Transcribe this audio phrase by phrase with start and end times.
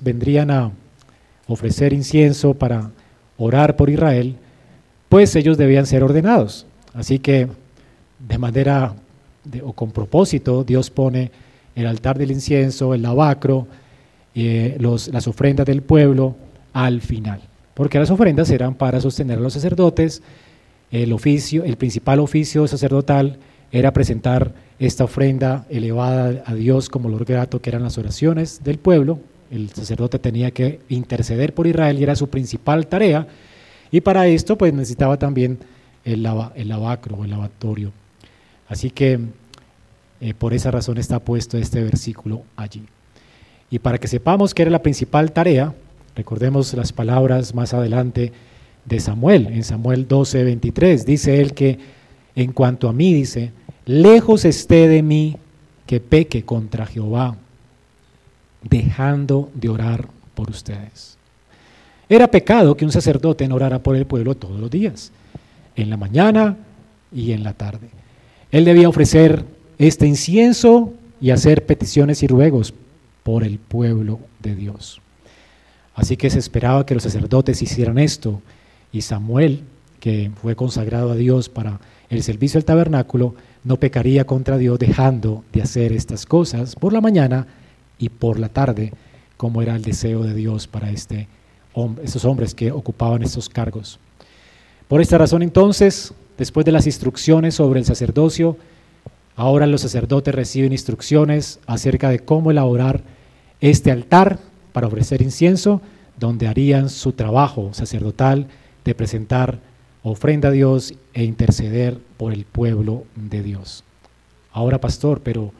[0.00, 0.70] vendrían a
[1.46, 2.90] ofrecer incienso para
[3.36, 4.36] orar por Israel,
[5.08, 6.66] pues ellos debían ser ordenados.
[6.94, 7.48] Así que
[8.18, 8.94] de manera
[9.62, 11.30] o con propósito, Dios pone
[11.74, 13.66] el altar del incienso, el lavacro,
[14.34, 16.36] eh, las ofrendas del pueblo
[16.72, 17.40] al final.
[17.74, 20.22] Porque las ofrendas eran para sostener a los sacerdotes,
[20.90, 23.38] el oficio, el principal oficio sacerdotal
[23.70, 28.78] era presentar esta ofrenda elevada a Dios como olor grato, que eran las oraciones del
[28.78, 29.20] pueblo.
[29.50, 33.26] El sacerdote tenía que interceder por Israel y era su principal tarea.
[33.90, 35.58] Y para esto, pues necesitaba también
[36.04, 37.92] el, lavacro o el lavatorio.
[38.68, 39.18] Así que
[40.20, 42.82] eh, por esa razón está puesto este versículo allí.
[43.70, 45.74] Y para que sepamos que era la principal tarea,
[46.16, 48.32] recordemos las palabras más adelante
[48.84, 51.78] de Samuel, en Samuel 12, 23, dice él que
[52.34, 53.52] en cuanto a mí, dice,
[53.84, 55.36] lejos esté de mí
[55.86, 57.36] que peque contra Jehová,
[58.62, 61.16] dejando de orar por ustedes.
[62.08, 65.12] Era pecado que un sacerdote no orara por el pueblo todos los días,
[65.76, 66.56] en la mañana
[67.12, 67.88] y en la tarde.
[68.50, 69.44] Él debía ofrecer
[69.78, 72.72] este incienso y hacer peticiones y ruegos
[73.22, 75.00] por el pueblo de Dios.
[75.94, 78.40] Así que se esperaba que los sacerdotes hicieran esto
[78.92, 79.64] y Samuel,
[80.00, 85.44] que fue consagrado a Dios para el servicio del tabernáculo, no pecaría contra Dios dejando
[85.52, 87.46] de hacer estas cosas por la mañana
[87.98, 88.92] y por la tarde,
[89.36, 91.28] como era el deseo de Dios para este,
[92.02, 93.98] estos hombres que ocupaban estos cargos.
[94.88, 98.56] Por esta razón entonces, después de las instrucciones sobre el sacerdocio,
[99.38, 103.02] Ahora los sacerdotes reciben instrucciones acerca de cómo elaborar
[103.60, 104.40] este altar
[104.72, 105.80] para ofrecer incienso,
[106.18, 108.48] donde harían su trabajo sacerdotal
[108.84, 109.60] de presentar
[110.02, 113.84] ofrenda a Dios e interceder por el pueblo de Dios.
[114.50, 115.52] Ahora, pastor, pero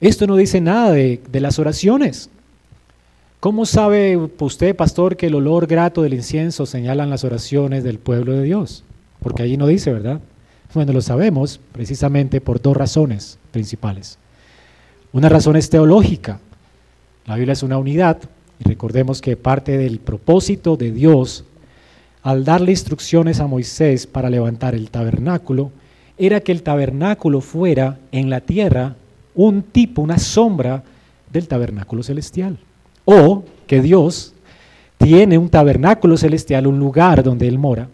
[0.00, 2.30] esto no dice nada de, las oraciones.
[3.40, 8.32] ¿Cómo sabe usted, pastor, que el olor grato del incienso señalan las oraciones del pueblo
[8.32, 8.84] de Dios?
[9.20, 10.20] Porque allí no dice, ¿verdad?
[10.74, 14.18] Bueno, lo sabemos precisamente por dos razones principales.
[15.12, 16.40] Una razón es teológica.
[17.26, 18.18] La Biblia es una unidad
[18.60, 21.44] y recordemos que parte del propósito de Dios
[22.22, 25.70] al darle instrucciones a Moisés para levantar el tabernáculo
[26.18, 28.96] era que el tabernáculo fuera en la tierra
[29.38, 30.82] un tipo, una sombra
[31.32, 32.58] del tabernáculo celestial.
[33.04, 34.34] O que Dios
[34.98, 37.88] tiene un tabernáculo celestial, un lugar donde Él mora,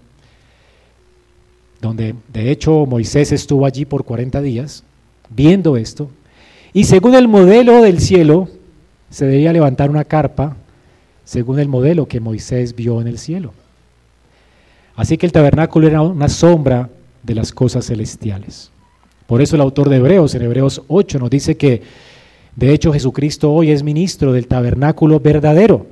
[1.83, 4.85] donde de hecho Moisés estuvo allí por 40 días
[5.29, 6.09] viendo esto,
[6.73, 8.49] y según el modelo del cielo,
[9.11, 10.57] se debía levantar una carpa
[11.25, 13.53] según el modelo que Moisés vio en el cielo.
[14.97, 16.89] Así que el tabernáculo era una sombra
[17.23, 18.71] de las cosas celestiales.
[19.27, 21.83] Por eso el autor de Hebreos, en Hebreos 8, nos dice que
[22.57, 25.87] de hecho Jesucristo hoy es ministro del tabernáculo verdadero.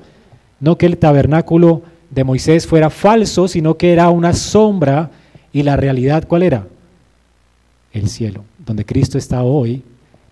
[0.61, 5.11] No que el tabernáculo de Moisés fuera falso, sino que era una sombra
[5.53, 6.67] ¿Y la realidad cuál era?
[7.93, 9.83] El cielo, donde Cristo está hoy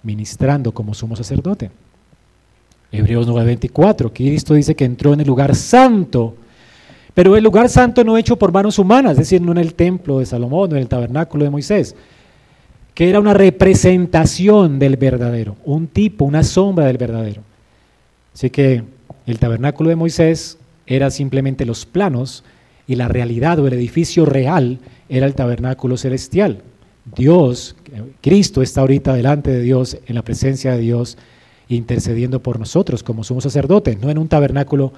[0.02, 1.70] ministrando como sumo sacerdote.
[2.90, 6.34] Hebreos 9:24, Cristo dice que entró en el lugar santo,
[7.12, 10.18] pero el lugar santo no hecho por manos humanas, es decir, no en el templo
[10.18, 11.94] de Salomón, no en el tabernáculo de Moisés,
[13.00, 17.40] que era una representación del verdadero, un tipo, una sombra del verdadero.
[18.34, 18.82] Así que
[19.26, 22.44] el tabernáculo de Moisés era simplemente los planos
[22.86, 26.60] y la realidad o el edificio real era el tabernáculo celestial.
[27.16, 27.74] Dios,
[28.20, 31.16] Cristo está ahorita delante de Dios, en la presencia de Dios,
[31.70, 34.92] intercediendo por nosotros como somos sacerdotes, no en un tabernáculo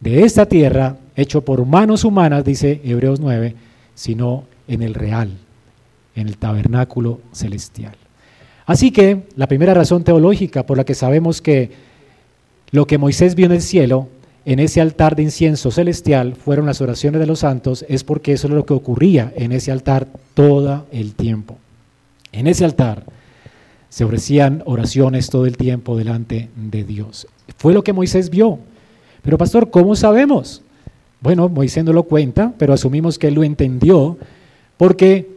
[0.00, 3.54] de esta tierra, hecho por manos humanas, dice Hebreos 9,
[3.94, 5.30] sino en el real,
[6.14, 7.94] en el tabernáculo celestial.
[8.66, 11.70] Así que la primera razón teológica por la que sabemos que
[12.70, 14.08] lo que Moisés vio en el cielo
[14.44, 18.46] en ese altar de incienso celestial fueron las oraciones de los santos, es porque eso
[18.46, 21.58] es lo que ocurría en ese altar todo el tiempo.
[22.32, 23.04] En ese altar
[23.88, 27.26] se ofrecían oraciones todo el tiempo delante de Dios.
[27.58, 28.58] Fue lo que Moisés vio.
[29.22, 30.62] Pero pastor, ¿cómo sabemos?
[31.20, 34.16] Bueno, Moisés no lo cuenta, pero asumimos que él lo entendió,
[34.78, 35.28] porque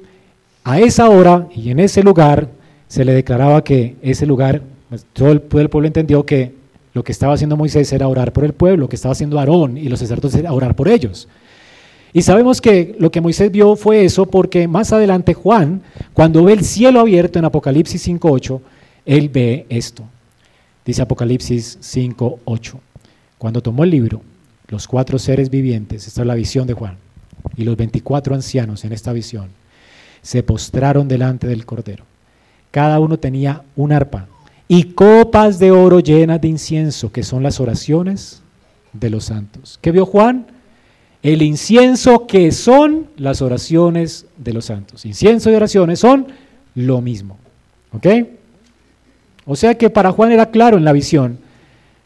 [0.64, 2.50] a esa hora y en ese lugar
[2.88, 6.54] se le declaraba que ese lugar, pues, todo el pueblo entendió que
[6.94, 9.78] lo que estaba haciendo Moisés era orar por el pueblo, lo que estaba haciendo Aarón
[9.78, 11.28] y los sacerdotes era orar por ellos.
[12.14, 15.82] Y sabemos que lo que Moisés vio fue eso porque más adelante Juan,
[16.14, 18.62] cuando ve el cielo abierto en Apocalipsis 5.8,
[19.06, 20.04] él ve esto.
[20.86, 22.76] Dice Apocalipsis 5.8.
[23.40, 24.22] Cuando tomó el libro,
[24.68, 26.98] los cuatro seres vivientes, esta es la visión de Juan,
[27.58, 29.48] y los 24 ancianos en esta visión,
[30.24, 32.06] se postraron delante del Cordero.
[32.72, 34.28] Cada uno tenía un arpa
[34.68, 38.42] y copas de oro llenas de incienso, que son las oraciones
[38.94, 39.78] de los santos.
[39.82, 40.48] ¿Qué vio Juan?
[41.22, 45.06] El incienso que son las oraciones de los santos.
[45.06, 46.28] Incienso y oraciones son
[46.74, 47.38] lo mismo.
[47.92, 48.08] ¿Ok?
[49.46, 51.38] O sea que para Juan era claro en la visión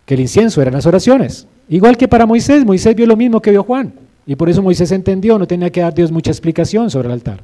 [0.05, 1.47] que el incienso eran las oraciones.
[1.69, 3.93] Igual que para Moisés, Moisés vio lo mismo que vio Juan.
[4.25, 7.41] Y por eso Moisés entendió, no tenía que dar Dios mucha explicación sobre el altar.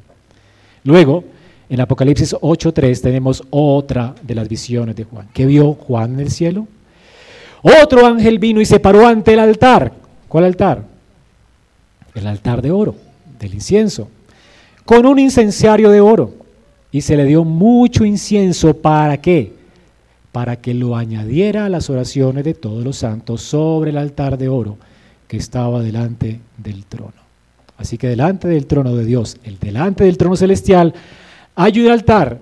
[0.84, 1.24] Luego,
[1.70, 5.28] en Apocalipsis 8.3 tenemos otra de las visiones de Juan.
[5.34, 6.68] ¿Qué vio Juan en el cielo?
[7.62, 9.94] Otro ángel vino y se paró ante el altar.
[10.28, 10.84] ¿Cuál altar?
[12.14, 12.96] El altar de oro,
[13.40, 14.10] del incienso,
[14.86, 16.34] con un incenciario de oro.
[16.92, 18.76] Y se le dio mucho incienso.
[18.76, 19.54] ¿Para qué?
[20.32, 24.50] Para que lo añadiera a las oraciones de todos los santos sobre el altar de
[24.50, 24.78] oro
[25.28, 27.23] que estaba delante del trono.
[27.78, 30.94] Así que delante del trono de Dios, el delante del trono celestial,
[31.56, 32.40] hay un altar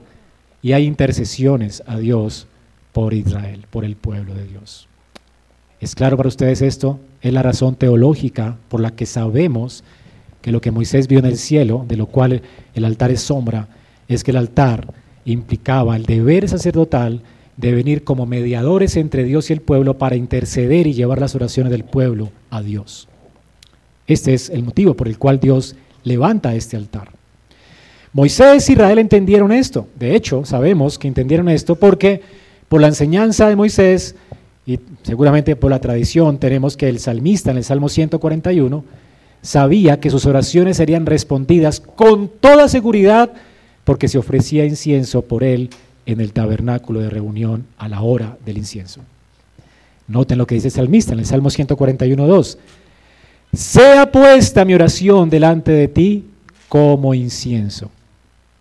[0.61, 2.47] y hay intercesiones a Dios
[2.91, 4.87] por Israel, por el pueblo de Dios.
[5.79, 6.99] ¿Es claro para ustedes esto?
[7.21, 9.83] Es la razón teológica por la que sabemos
[10.41, 12.41] que lo que Moisés vio en el cielo, de lo cual
[12.73, 13.67] el altar es sombra,
[14.07, 14.93] es que el altar
[15.25, 17.21] implicaba el deber sacerdotal
[17.57, 21.71] de venir como mediadores entre Dios y el pueblo para interceder y llevar las oraciones
[21.71, 23.07] del pueblo a Dios.
[24.11, 27.09] Este es el motivo por el cual Dios levanta este altar.
[28.11, 29.87] Moisés y Israel entendieron esto.
[29.97, 32.21] De hecho, sabemos que entendieron esto porque
[32.67, 34.15] por la enseñanza de Moisés
[34.65, 38.83] y seguramente por la tradición tenemos que el salmista en el Salmo 141
[39.41, 43.31] sabía que sus oraciones serían respondidas con toda seguridad
[43.85, 45.69] porque se ofrecía incienso por él
[46.05, 48.99] en el tabernáculo de reunión a la hora del incienso.
[50.09, 52.57] Noten lo que dice el salmista en el Salmo 141.2.
[53.53, 56.25] Sea puesta mi oración delante de ti
[56.69, 57.91] como incienso.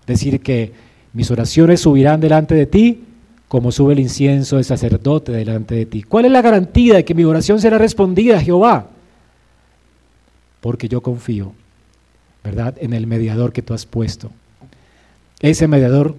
[0.00, 0.72] Es decir, que
[1.12, 3.04] mis oraciones subirán delante de ti
[3.46, 6.02] como sube el incienso del sacerdote delante de ti.
[6.02, 8.86] ¿Cuál es la garantía de que mi oración será respondida, Jehová?
[10.60, 11.52] Porque yo confío,
[12.44, 14.30] ¿verdad?, en el mediador que tú has puesto.
[15.40, 16.16] Ese mediador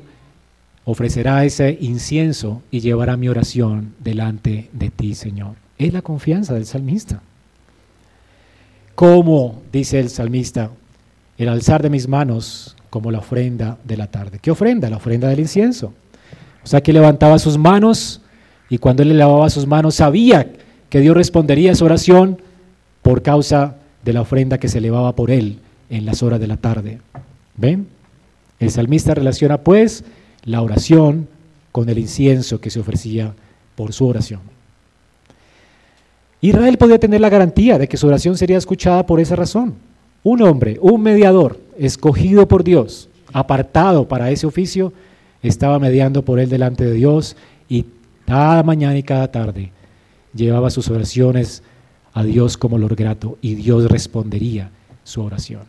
[0.83, 5.56] ofrecerá ese incienso y llevará mi oración delante de ti, Señor.
[5.77, 7.21] Es la confianza del salmista.
[9.01, 10.69] Como dice el salmista,
[11.39, 14.38] el alzar de mis manos como la ofrenda de la tarde.
[14.39, 14.92] ¿Qué ofrenda?
[14.92, 15.92] La ofrenda del incienso.
[16.63, 18.21] O sea que levantaba sus manos
[18.69, 20.51] y cuando él le lavaba sus manos sabía
[20.88, 22.44] que Dios respondería a su oración
[23.01, 25.57] por causa de la ofrenda que se elevaba por él
[25.89, 27.01] en las horas de la tarde.
[27.57, 27.88] ¿Ven?
[28.59, 30.04] El salmista relaciona pues
[30.44, 31.27] la oración
[31.71, 33.33] con el incienso que se ofrecía
[33.75, 34.60] por su oración.
[36.41, 39.75] Israel podía tener la garantía de que su oración sería escuchada por esa razón.
[40.23, 44.91] Un hombre, un mediador, escogido por Dios, apartado para ese oficio,
[45.43, 47.35] estaba mediando por él delante de Dios
[47.69, 47.85] y
[48.25, 49.71] cada mañana y cada tarde
[50.33, 51.61] llevaba sus oraciones
[52.13, 54.71] a Dios como olor grato y Dios respondería
[55.03, 55.61] su oración.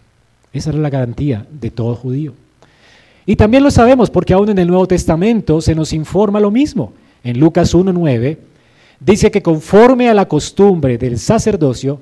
[0.53, 2.35] Esa era la garantía de todo judío.
[3.25, 6.93] Y también lo sabemos porque aún en el Nuevo Testamento se nos informa lo mismo.
[7.25, 8.37] En Lucas 1.9
[9.05, 12.01] dice que conforme a la costumbre del sacerdocio,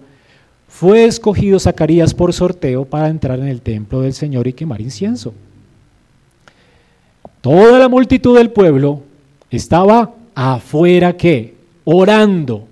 [0.68, 5.34] fue escogido Zacarías por sorteo para entrar en el templo del Señor y quemar incienso.
[7.40, 9.02] Toda la multitud del pueblo
[9.50, 11.54] estaba afuera que
[11.84, 12.68] orando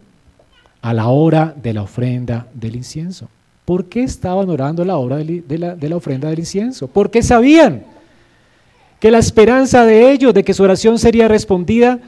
[0.81, 3.29] a la hora de la ofrenda del incienso.
[3.65, 6.87] ¿Por qué estaban orando a la hora de la, de la ofrenda del incienso?
[6.87, 7.83] Porque sabían
[9.01, 11.99] que la esperanza de ellos de que su oración sería respondida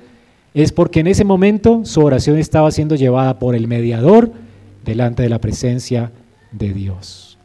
[0.54, 4.32] es porque en ese momento su oración estaba siendo llevada por el mediador
[4.84, 6.10] delante de la presencia
[6.52, 7.38] de Dios.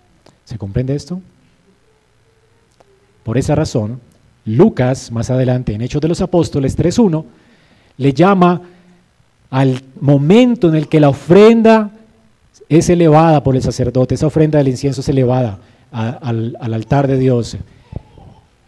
[0.43, 1.21] ¿Se comprende esto?
[3.23, 3.99] Por esa razón,
[4.45, 7.23] Lucas, más adelante en Hechos de los Apóstoles 3.1,
[7.97, 8.61] le llama
[9.49, 11.91] al momento en el que la ofrenda
[12.69, 15.59] es elevada por el sacerdote, esa ofrenda del incienso es elevada
[15.91, 17.57] al, al altar de Dios,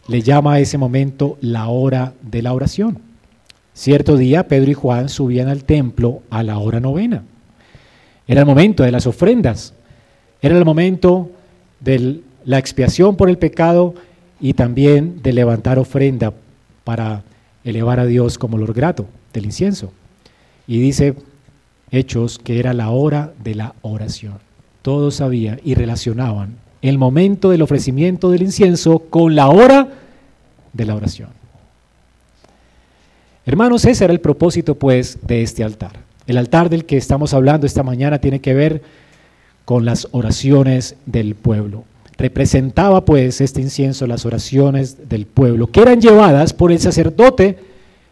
[0.08, 3.07] le llama a ese momento la hora de la oración.
[3.78, 7.22] Cierto día Pedro y Juan subían al templo a la hora novena.
[8.26, 9.76] Era el momento de las ofrendas,
[10.42, 11.30] era el momento
[11.80, 13.94] de la expiación por el pecado
[14.40, 16.34] y también de levantar ofrenda
[16.84, 17.22] para
[17.64, 19.92] elevar a Dios como olor grato del incienso.
[20.66, 21.14] Y dice
[21.92, 24.40] Hechos que era la hora de la oración.
[24.82, 29.88] Todos sabían y relacionaban el momento del ofrecimiento del incienso con la hora
[30.74, 31.37] de la oración.
[33.48, 35.94] Hermanos, ese era el propósito pues de este altar.
[36.28, 38.82] El altar del que estamos hablando esta mañana tiene que ver
[39.64, 41.86] con las oraciones del pueblo.
[42.18, 47.58] Representaba pues este incienso las oraciones del pueblo, que eran llevadas por el sacerdote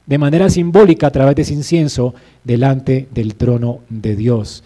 [0.05, 2.15] de manera simbólica a través de ese incienso
[2.45, 4.63] delante del trono de Dios.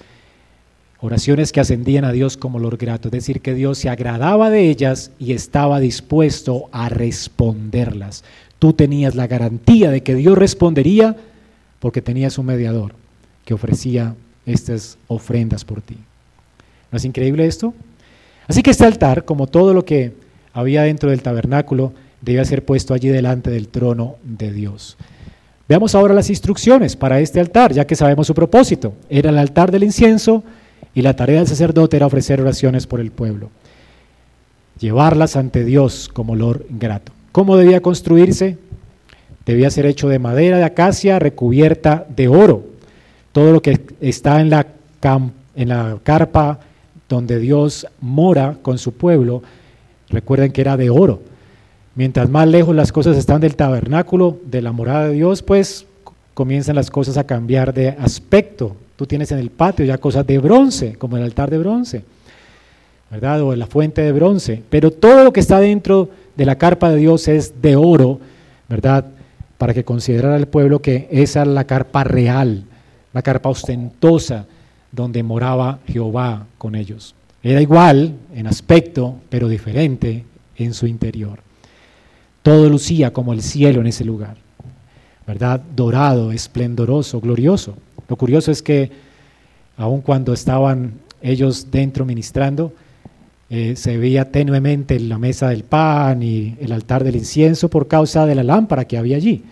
[0.99, 4.69] Oraciones que ascendían a Dios como olor grato, es decir, que Dios se agradaba de
[4.69, 8.23] ellas y estaba dispuesto a responderlas.
[8.59, 11.15] Tú tenías la garantía de que Dios respondería
[11.79, 12.93] porque tenías un mediador
[13.45, 15.97] que ofrecía estas ofrendas por ti.
[16.91, 17.73] ¿No es increíble esto?
[18.47, 20.13] Así que este altar, como todo lo que
[20.53, 24.97] había dentro del tabernáculo, debía ser puesto allí delante del trono de Dios.
[25.69, 28.93] Veamos ahora las instrucciones para este altar, ya que sabemos su propósito.
[29.07, 30.43] Era el altar del incienso
[30.95, 33.51] y la tarea del sacerdote era ofrecer oraciones por el pueblo.
[34.79, 37.11] Llevarlas ante Dios como olor grato.
[37.31, 38.57] ¿Cómo debía construirse?
[39.45, 42.63] Debía ser hecho de madera de acacia recubierta de oro.
[43.31, 44.67] Todo lo que está en la,
[45.55, 46.59] en la carpa
[47.07, 49.41] donde Dios mora con su pueblo,
[50.09, 51.21] recuerden que era de oro.
[51.95, 55.85] Mientras más lejos las cosas están del tabernáculo, de la morada de Dios, pues
[56.33, 58.75] comienzan las cosas a cambiar de aspecto.
[58.95, 62.03] Tú tienes en el patio ya cosas de bronce, como el altar de bronce,
[63.09, 63.41] ¿verdad?
[63.41, 64.61] O la fuente de bronce.
[64.69, 66.09] Pero todo lo que está dentro
[66.39, 68.21] de la carpa de Dios es de oro,
[68.69, 69.07] ¿verdad?
[69.57, 72.63] Para que considerara el pueblo que esa es la carpa real,
[73.11, 74.45] la carpa ostentosa
[74.89, 77.13] donde moraba Jehová con ellos.
[77.43, 80.23] Era igual en aspecto, pero diferente
[80.55, 81.41] en su interior.
[82.41, 84.37] Todo lucía como el cielo en ese lugar,
[85.27, 85.61] ¿verdad?
[85.75, 87.75] Dorado, esplendoroso, glorioso.
[88.07, 88.89] Lo curioso es que
[89.75, 92.71] aun cuando estaban ellos dentro ministrando,
[93.49, 98.25] eh, se veía tenuemente la mesa del pan y el altar del incienso por causa
[98.25, 99.43] de la lámpara que había allí.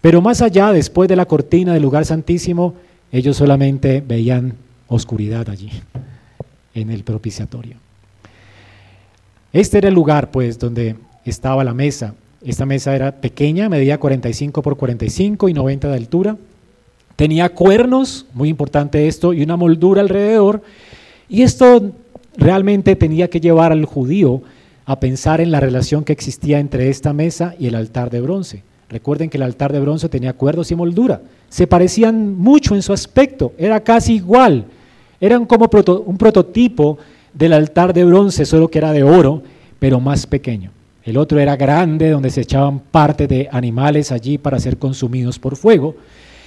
[0.00, 2.74] Pero más allá, después de la cortina del lugar santísimo,
[3.12, 4.54] ellos solamente veían
[4.88, 5.70] oscuridad allí,
[6.74, 7.76] en el propiciatorio.
[9.52, 14.60] Este era el lugar, pues, donde estaba la mesa esta mesa era pequeña, medía 45
[14.60, 16.36] por 45 y 90 de altura.
[17.16, 20.62] Tenía cuernos, muy importante esto, y una moldura alrededor.
[21.28, 21.92] Y esto
[22.36, 24.42] realmente tenía que llevar al judío
[24.86, 28.62] a pensar en la relación que existía entre esta mesa y el altar de bronce.
[28.88, 31.22] Recuerden que el altar de bronce tenía cuernos y moldura.
[31.48, 34.66] Se parecían mucho en su aspecto, era casi igual.
[35.20, 35.70] Eran como
[36.04, 36.98] un prototipo
[37.32, 39.42] del altar de bronce, solo que era de oro,
[39.78, 40.70] pero más pequeño.
[41.02, 45.56] El otro era grande, donde se echaban parte de animales allí para ser consumidos por
[45.56, 45.96] fuego.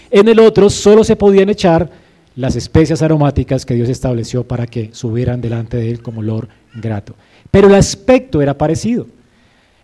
[0.10, 1.90] En el otro solo se podían echar
[2.38, 7.16] las especias aromáticas que Dios estableció para que subieran delante de él como olor grato.
[7.50, 9.08] Pero el aspecto era parecido.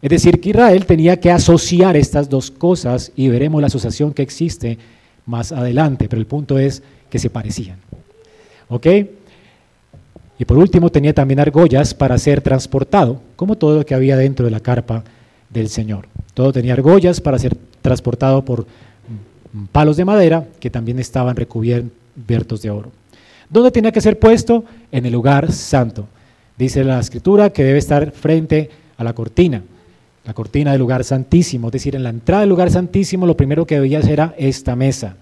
[0.03, 4.21] Es decir, que Israel tenía que asociar estas dos cosas y veremos la asociación que
[4.21, 4.77] existe
[5.25, 7.79] más adelante, pero el punto es que se parecían.
[8.69, 8.85] ¿Ok?
[10.37, 14.45] Y por último tenía también argollas para ser transportado, como todo lo que había dentro
[14.45, 15.03] de la carpa
[15.49, 16.07] del Señor.
[16.35, 18.67] Todo tenía argollas para ser transportado por
[19.71, 22.91] palos de madera que también estaban recubiertos de oro.
[23.49, 24.63] ¿Dónde tenía que ser puesto?
[24.91, 26.07] En el lugar santo.
[26.57, 29.63] Dice la escritura que debe estar frente a la cortina,
[30.25, 31.67] la cortina del lugar santísimo.
[31.67, 34.75] Es decir, en la entrada del lugar santísimo lo primero que debía hacer era esta
[34.75, 35.15] mesa.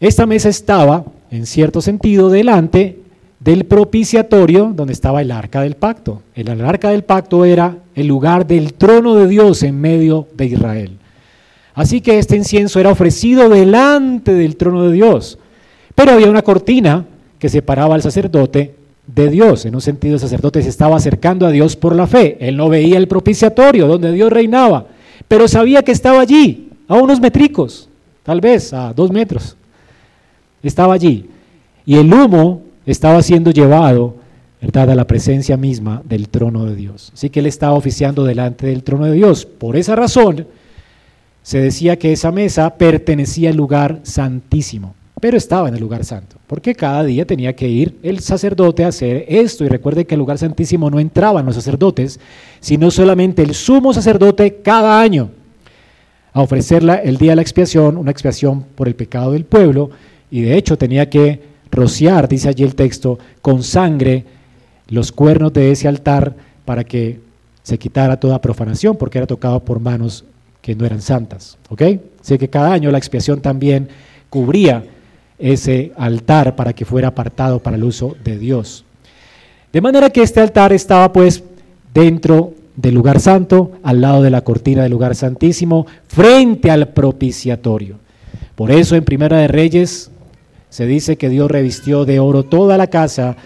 [0.00, 2.98] Esta mesa estaba, en cierto sentido, delante
[3.38, 6.22] del propiciatorio donde estaba el arca del pacto.
[6.34, 10.98] El arca del pacto era el lugar del trono de Dios en medio de Israel.
[11.74, 15.38] Así que este incienso era ofrecido delante del trono de Dios.
[15.94, 17.04] Pero había una cortina
[17.38, 18.74] que separaba al sacerdote
[19.06, 19.64] de Dios.
[19.64, 22.36] En un sentido, el sacerdote se estaba acercando a Dios por la fe.
[22.40, 24.86] Él no veía el propiciatorio donde Dios reinaba,
[25.28, 27.88] pero sabía que estaba allí, a unos metricos,
[28.22, 29.56] tal vez a dos metros.
[30.62, 31.28] Estaba allí.
[31.86, 34.16] Y el humo estaba siendo llevado
[34.60, 34.90] ¿verdad?
[34.90, 37.12] a la presencia misma del trono de Dios.
[37.14, 39.46] Así que él estaba oficiando delante del trono de Dios.
[39.46, 40.46] Por esa razón
[41.42, 46.36] se decía que esa mesa pertenecía al lugar santísimo, pero estaba en el lugar santo,
[46.46, 49.64] porque cada día tenía que ir el sacerdote a hacer esto.
[49.64, 52.18] Y recuerde que el lugar santísimo no entraban los sacerdotes,
[52.60, 55.30] sino solamente el sumo sacerdote cada año
[56.32, 59.90] a ofrecerla el día de la expiación, una expiación por el pecado del pueblo,
[60.30, 64.24] y de hecho tenía que rociar, dice allí el texto, con sangre
[64.88, 66.34] los cuernos de ese altar
[66.64, 67.20] para que
[67.62, 70.24] se quitara toda profanación, porque era tocado por manos
[70.62, 71.58] que no eran santas.
[71.68, 71.82] ¿Ok?
[72.20, 73.88] Así que cada año la expiación también
[74.28, 74.84] cubría
[75.40, 78.84] ese altar para que fuera apartado para el uso de Dios.
[79.72, 81.42] De manera que este altar estaba pues
[81.94, 87.96] dentro del lugar santo, al lado de la cortina del lugar santísimo, frente al propiciatorio.
[88.54, 90.10] Por eso en Primera de Reyes
[90.68, 93.36] se dice que Dios revistió de oro toda la casa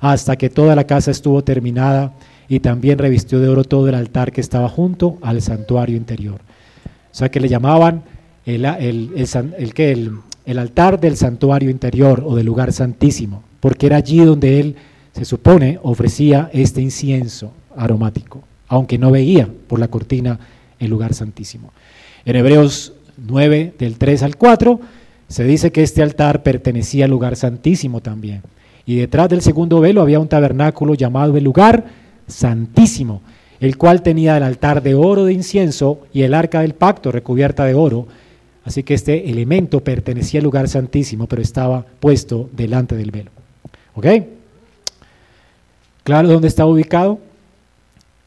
[0.00, 2.12] hasta que toda la casa estuvo terminada
[2.48, 6.40] y también revistió de oro todo el altar que estaba junto al santuario interior.
[7.10, 8.02] O sea que le llamaban
[8.44, 10.12] el, el
[10.58, 14.76] altar del santuario interior o del lugar santísimo, porque era allí donde él,
[15.12, 20.38] se supone, ofrecía este incienso aromático, aunque no veía por la cortina
[20.78, 21.72] el lugar santísimo.
[22.24, 24.80] En Hebreos 9, del 3 al 4,
[25.28, 28.42] se dice que este altar pertenecía al lugar santísimo también.
[28.86, 31.84] Y detrás del segundo velo había un tabernáculo llamado el lugar
[32.26, 33.22] santísimo,
[33.60, 37.64] el cual tenía el altar de oro de incienso y el arca del pacto recubierta
[37.64, 38.06] de oro.
[38.64, 43.30] Así que este elemento pertenecía al lugar santísimo, pero estaba puesto delante del velo.
[43.94, 44.06] ¿Ok?
[46.02, 47.18] ¿Claro dónde estaba ubicado?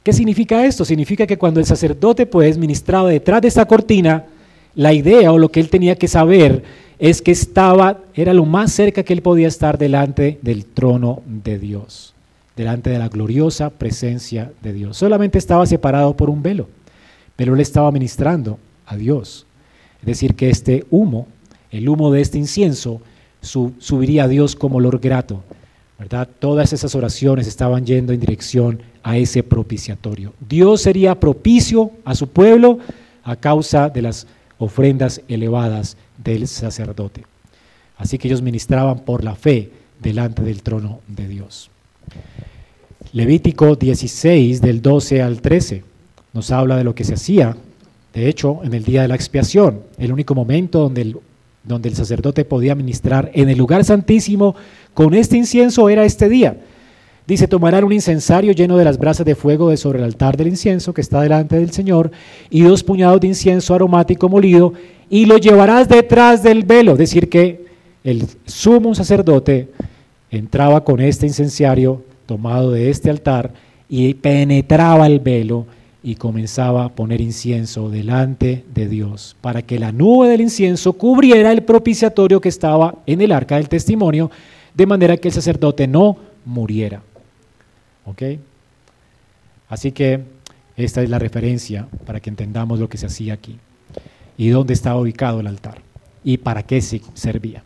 [0.04, 0.86] ¿Qué significa esto?
[0.86, 4.26] Significa que cuando el sacerdote pues ministraba detrás de esta cortina,
[4.76, 6.64] la idea o lo que él tenía que saber
[7.00, 11.58] es que estaba, era lo más cerca que él podía estar delante del trono de
[11.58, 12.14] Dios,
[12.56, 14.98] delante de la gloriosa presencia de Dios.
[14.98, 16.68] Solamente estaba separado por un velo,
[17.36, 19.47] pero él estaba ministrando a Dios.
[20.08, 21.28] Decir, que este humo,
[21.70, 23.02] el humo de este incienso,
[23.42, 25.44] subiría a Dios como olor grato.
[26.00, 26.30] ¿verdad?
[26.40, 30.34] Todas esas oraciones estaban yendo en dirección a ese propiciatorio.
[30.48, 32.80] Dios sería propicio a su pueblo
[33.24, 34.28] a causa de las
[34.60, 37.26] ofrendas elevadas del sacerdote.
[37.98, 39.72] Así que ellos ministraban por la fe
[40.02, 41.70] delante del trono de Dios.
[43.14, 45.84] Levítico 16 del 12 al 13
[46.34, 47.58] nos habla de lo que se hacía,
[48.18, 52.74] de hecho, en el día de la expiación, el único momento donde el, sacerdote podía
[52.74, 54.56] ministrar en el lugar santísimo
[54.96, 56.58] con este incienso era este día.
[57.28, 60.48] Dice, tomarán un incensario lleno de las brasas de fuego de sobre el altar del
[60.48, 62.10] incienso que está delante del Señor
[62.50, 64.74] y dos puñados de incienso aromático molido
[65.12, 66.94] y lo llevarás detrás del velo.
[66.94, 67.68] Es decir, que
[68.04, 69.70] el sumo sacerdote
[70.32, 73.54] entraba con este incenciario tomado de este altar
[73.88, 75.68] y penetraba el velo
[76.08, 81.52] y comenzaba a poner incienso delante de Dios para que la nube del incienso cubriera
[81.52, 84.32] el propiciatorio que estaba en el arca del testimonio,
[84.74, 87.02] de manera que el sacerdote no muriera.
[88.06, 88.22] ¿Ok?
[89.68, 90.22] Así que
[90.78, 93.58] esta es la referencia para que entendamos lo que se hacía aquí
[94.38, 95.82] y dónde estaba ubicado el altar
[96.24, 97.64] y para qué se servía.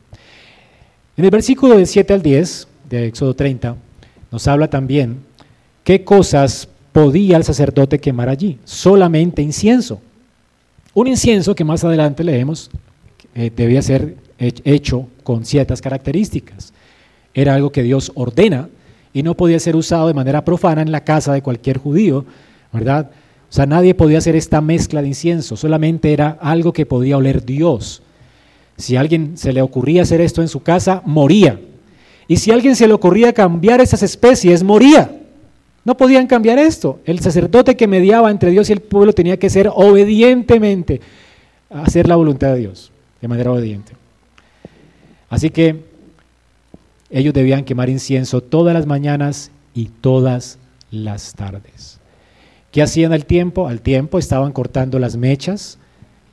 [1.16, 3.76] En el versículo del 7 al 10 de Éxodo 30
[4.32, 5.20] nos habla también
[5.84, 8.60] qué cosas podía el sacerdote quemar allí.
[8.66, 10.02] Solamente incienso.
[10.94, 12.70] Un incienso que más adelante leemos
[13.34, 16.74] eh, debía ser hecho con ciertas características.
[17.34, 18.70] Era algo que Dios ordena
[19.14, 22.26] y no podía ser usado de manera profana en la casa de cualquier judío,
[22.74, 23.12] ¿verdad?
[23.50, 27.46] O sea, nadie podía hacer esta mezcla de incienso, solamente era algo que podía oler
[27.46, 28.02] Dios.
[28.78, 31.60] Si a alguien se le ocurría hacer esto en su casa, moría.
[32.28, 35.21] Y si a alguien se le ocurría cambiar esas especies, moría.
[35.84, 37.00] No podían cambiar esto.
[37.06, 41.02] El sacerdote que mediaba entre Dios y el pueblo tenía que ser obedientemente,
[41.70, 42.92] hacer la voluntad de Dios,
[43.22, 43.94] de manera obediente.
[45.30, 45.84] Así que
[47.10, 50.60] ellos debían quemar incienso todas las mañanas y todas
[50.92, 52.00] las tardes.
[52.72, 53.68] ¿Qué hacían al tiempo?
[53.68, 55.78] Al tiempo estaban cortando las mechas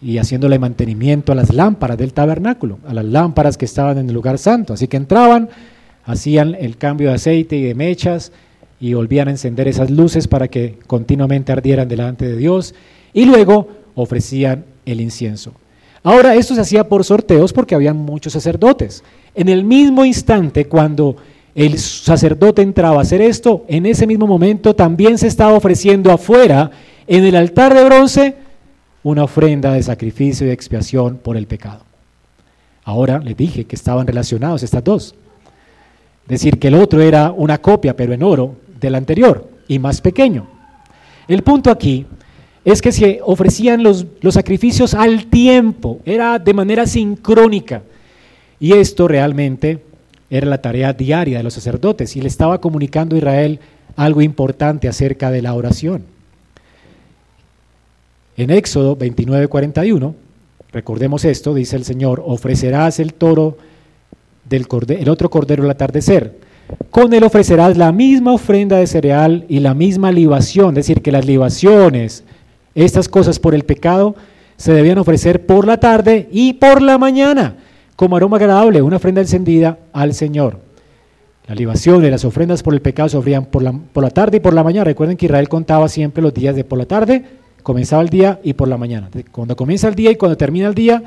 [0.01, 4.15] y haciéndole mantenimiento a las lámparas del tabernáculo, a las lámparas que estaban en el
[4.15, 4.75] lugar santo.
[4.75, 5.49] Así que entraban,
[6.05, 8.31] hacían el cambio de aceite y de mechas
[8.81, 12.75] y volvían a encender esas luces para que continuamente ardieran delante de Dios
[13.13, 15.53] y luego ofrecían el incienso.
[16.03, 19.03] Ahora esto se hacía por sorteos porque había muchos sacerdotes.
[19.35, 21.17] En el mismo instante cuando
[21.55, 26.71] el sacerdote entraba a hacer esto, en ese mismo momento también se estaba ofreciendo afuera,
[27.09, 28.37] en el altar de bronce,
[29.03, 31.81] una ofrenda de sacrificio y expiación por el pecado.
[32.85, 35.15] Ahora les dije que estaban relacionados estas dos.
[36.27, 40.47] Decir, que el otro era una copia, pero en oro, del anterior y más pequeño.
[41.27, 42.07] El punto aquí
[42.65, 47.83] es que se ofrecían los, los sacrificios al tiempo, era de manera sincrónica.
[48.61, 49.83] Y esto realmente
[50.31, 53.61] era la tarea diaria de los sacerdotes y le estaba comunicando a Israel
[53.97, 56.05] algo importante acerca de la oración.
[58.37, 60.15] En Éxodo 29, 41,
[60.71, 63.59] recordemos esto, dice el Señor, ofrecerás el toro
[64.49, 66.48] del el otro cordero al atardecer.
[66.91, 71.13] Con él ofrecerás la misma ofrenda de cereal y la misma libación, es decir, que
[71.13, 72.25] las libaciones,
[72.75, 74.15] estas cosas por el pecado
[74.57, 77.57] se debían ofrecer por la tarde y por la mañana,
[77.97, 80.61] como aroma agradable, una ofrenda encendida al Señor.
[81.47, 84.37] La libación y las ofrendas por el pecado se ofrecían por la, por la tarde
[84.37, 84.85] y por la mañana.
[84.85, 87.25] Recuerden que Israel contaba siempre los días de por la tarde,
[87.63, 89.09] comenzaba el día y por la mañana.
[89.33, 91.03] Cuando comienza el día y cuando termina el día,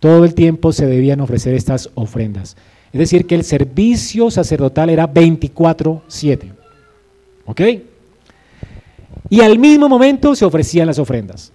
[0.00, 2.56] todo el tiempo se debían ofrecer estas ofrendas.
[2.92, 6.52] Es decir, que el servicio sacerdotal era 24/7.
[7.44, 7.60] ¿Ok?
[9.30, 11.52] Y al mismo momento se ofrecían las ofrendas.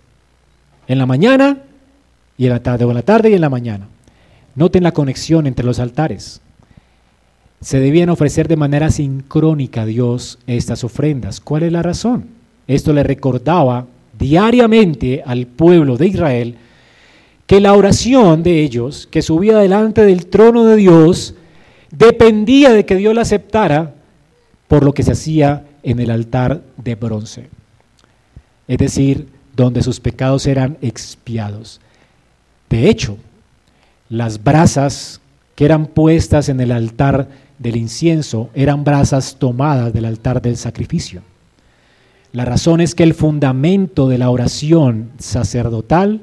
[0.88, 1.58] En la mañana
[2.38, 3.88] y en la tarde, o en la tarde y en la mañana.
[4.56, 6.42] Noten la conexión entre los altares.
[7.62, 11.40] Se debían ofrecer de manera sincrónica a Dios estas ofrendas.
[11.40, 12.26] ¿Cuál es la razón?
[12.68, 13.88] Esto le recordaba
[14.20, 16.56] diariamente al pueblo de Israel
[17.46, 21.36] que la oración de ellos, que subía delante del trono de Dios,
[21.92, 23.94] dependía de que Dios la aceptara
[24.68, 27.50] por lo que se hacía en el altar de bronce.
[28.68, 31.80] Es decir, donde sus pecados eran expiados.
[32.70, 33.18] De hecho,
[34.10, 35.22] las brasas
[35.56, 37.28] que eran puestas en el altar
[37.60, 41.22] del incienso eran brasas tomadas del altar del sacrificio.
[42.32, 46.22] La razón es que el fundamento de la oración sacerdotal,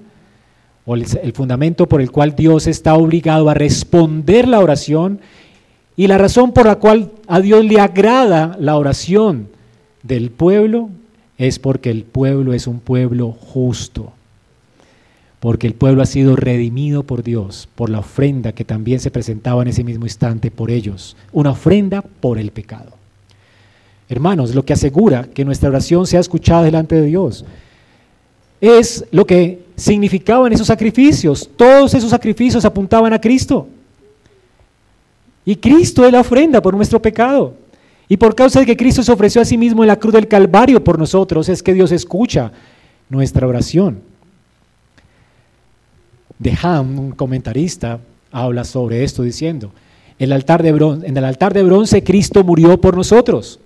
[0.86, 5.20] o el, fundamento por el cual Dios está obligado a responder la oración,
[5.96, 9.48] y la razón por la cual a Dios le agrada la oración
[10.02, 10.88] del pueblo,
[11.36, 14.12] es porque el pueblo es un pueblo justo
[15.40, 19.62] porque el pueblo ha sido redimido por Dios, por la ofrenda que también se presentaba
[19.62, 22.92] en ese mismo instante por ellos, una ofrenda por el pecado.
[24.10, 27.46] Hermanos, lo que asegura que nuestra oración sea escuchada delante de Dios
[28.60, 31.48] es lo que significaban esos sacrificios.
[31.56, 33.66] Todos esos sacrificios apuntaban a Cristo.
[35.44, 37.54] Y Cristo es la ofrenda por nuestro pecado.
[38.06, 40.28] Y por causa de que Cristo se ofreció a sí mismo en la cruz del
[40.28, 42.52] Calvario por nosotros, es que Dios escucha
[43.08, 44.02] nuestra oración
[46.38, 48.00] de Ham, un comentarista,
[48.32, 49.72] habla sobre esto diciendo,
[50.18, 53.60] en el altar de bronce Cristo murió por nosotros.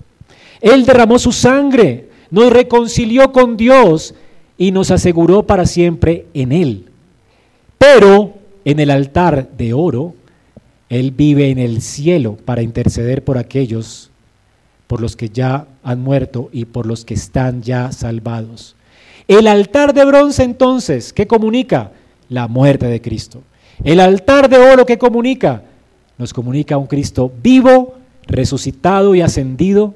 [0.61, 4.15] Él derramó su sangre, nos reconcilió con Dios
[4.57, 6.87] y nos aseguró para siempre en Él.
[7.79, 10.15] Pero en el altar de oro,
[10.89, 14.11] Él vive en el cielo para interceder por aquellos,
[14.87, 18.77] por los que ya han muerto y por los que están ya salvados.
[19.27, 21.91] El altar de bronce entonces, ¿qué comunica?
[22.29, 23.43] la muerte de Cristo.
[23.83, 25.63] El altar de oro que comunica,
[26.19, 27.95] nos comunica a un Cristo vivo,
[28.27, 29.95] resucitado y ascendido,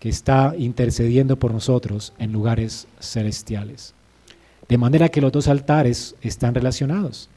[0.00, 3.94] que está intercediendo por nosotros en lugares celestiales.
[4.68, 7.28] De manera que los dos altares están relacionados.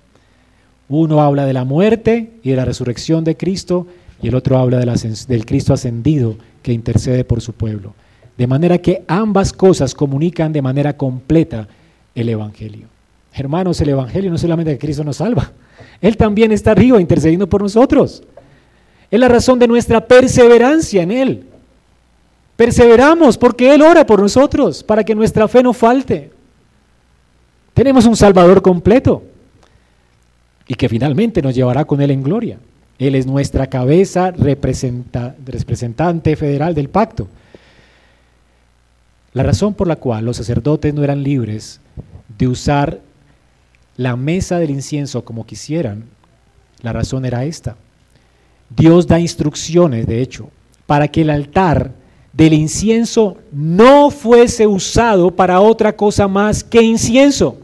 [0.89, 3.87] Uno habla de la muerte y de la resurrección de Cristo
[4.21, 7.93] y el otro habla del Cristo ascendido que intercede por su pueblo.
[8.37, 11.67] De manera que ambas cosas comunican de manera completa
[12.13, 12.87] el Evangelio.
[13.33, 15.51] Hermanos, el Evangelio no solamente que Cristo nos salva,
[16.01, 18.23] Él también está arriba intercediendo por nosotros.
[19.09, 21.43] Es la razón de nuestra perseverancia en Él.
[22.61, 26.29] Perseveramos porque Él ora por nosotros, para que nuestra fe no falte.
[27.73, 29.23] Tenemos un Salvador completo
[30.67, 32.59] y que finalmente nos llevará con Él en gloria.
[32.99, 37.27] Él es nuestra cabeza representante federal del pacto.
[39.33, 41.81] La razón por la cual los sacerdotes no eran libres
[42.37, 42.99] de usar
[43.97, 46.03] la mesa del incienso como quisieran,
[46.83, 47.75] la razón era esta.
[48.69, 50.51] Dios da instrucciones, de hecho,
[50.85, 51.99] para que el altar
[52.33, 57.57] del incienso no fuese usado para otra cosa más que incienso.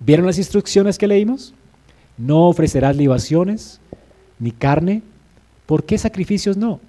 [0.00, 1.54] ¿Vieron las instrucciones que leímos?
[2.18, 3.80] No ofrecerás libaciones
[4.38, 5.02] ni carne.
[5.66, 6.80] ¿Por qué sacrificios no?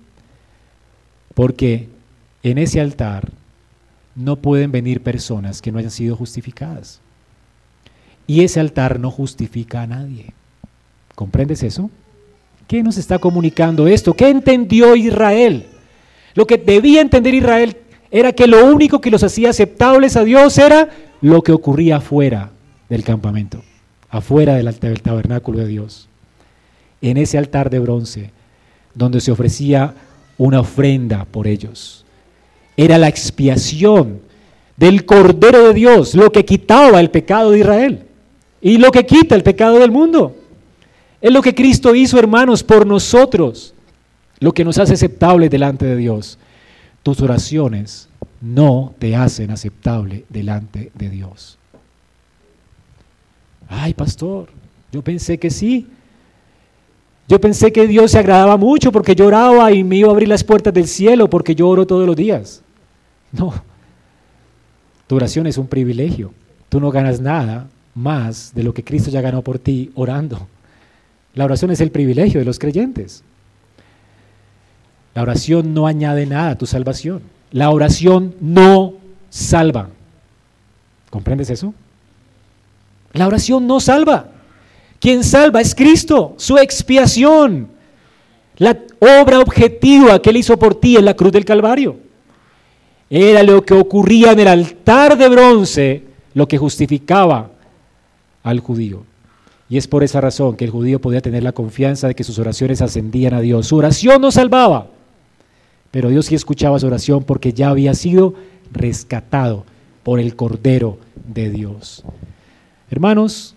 [1.36, 1.90] Porque
[2.42, 3.30] en ese altar
[4.16, 7.00] no pueden venir personas que no hayan sido justificadas.
[8.26, 10.34] Y ese altar no justifica a nadie.
[11.16, 11.92] ¿Comprendes eso?
[12.68, 14.14] ¿Qué nos está comunicando esto?
[14.14, 15.68] ¿Qué entendió Israel?
[16.36, 17.78] Lo que debía entender Israel
[18.12, 20.89] era que lo único que los hacía aceptables a Dios era
[21.22, 22.52] lo que ocurría afuera
[22.89, 23.63] del campamento,
[24.10, 26.10] afuera del, del tabernáculo de Dios.
[27.02, 28.32] En ese altar de bronce,
[28.93, 29.93] donde se ofrecía
[30.38, 32.06] una ofrenda por ellos.
[32.78, 34.22] Era la expiación
[34.78, 38.04] del Cordero de Dios, lo que quitaba el pecado de Israel
[38.62, 40.36] y lo que quita el pecado del mundo.
[41.22, 43.73] Es lo que Cristo hizo, hermanos, por nosotros,
[44.44, 46.38] lo que nos hace aceptable delante de Dios.
[47.02, 48.10] Tus oraciones
[48.42, 51.58] no te hacen aceptable delante de Dios.
[53.70, 54.50] Ay, pastor,
[54.92, 55.88] yo pensé que sí.
[57.30, 60.44] Yo pensé que Dios se agradaba mucho porque lloraba y me iba a abrir las
[60.44, 62.62] puertas del cielo porque yo oro todos los días.
[63.32, 63.54] No,
[65.08, 66.34] tu oración es un privilegio.
[66.68, 70.50] Tú no ganas nada más de lo que Cristo ya ganó por ti orando.
[71.34, 73.24] La oración es el privilegio de los creyentes.
[75.15, 77.21] La oración no añade nada a tu salvación.
[77.52, 78.93] La oración no
[79.30, 79.89] salva.
[81.10, 81.73] ¿Comprendes eso?
[83.13, 84.28] La oración no salva.
[84.99, 87.67] Quien salva es Cristo, su expiación,
[88.58, 91.97] la obra objetiva que Él hizo por ti en la cruz del Calvario.
[93.10, 97.52] Era lo que ocurría en el altar de bronce, lo que justificaba
[98.41, 99.04] al judío.
[99.69, 102.39] Y es por esa razón que el judío podía tener la confianza de que sus
[102.39, 103.67] oraciones ascendían a Dios.
[103.67, 104.88] Su oración no salvaba,
[105.94, 108.34] pero Dios sí escuchaba su oración porque ya había sido
[108.72, 109.64] rescatado
[110.02, 112.04] por el Cordero de Dios.
[112.90, 113.54] Hermanos,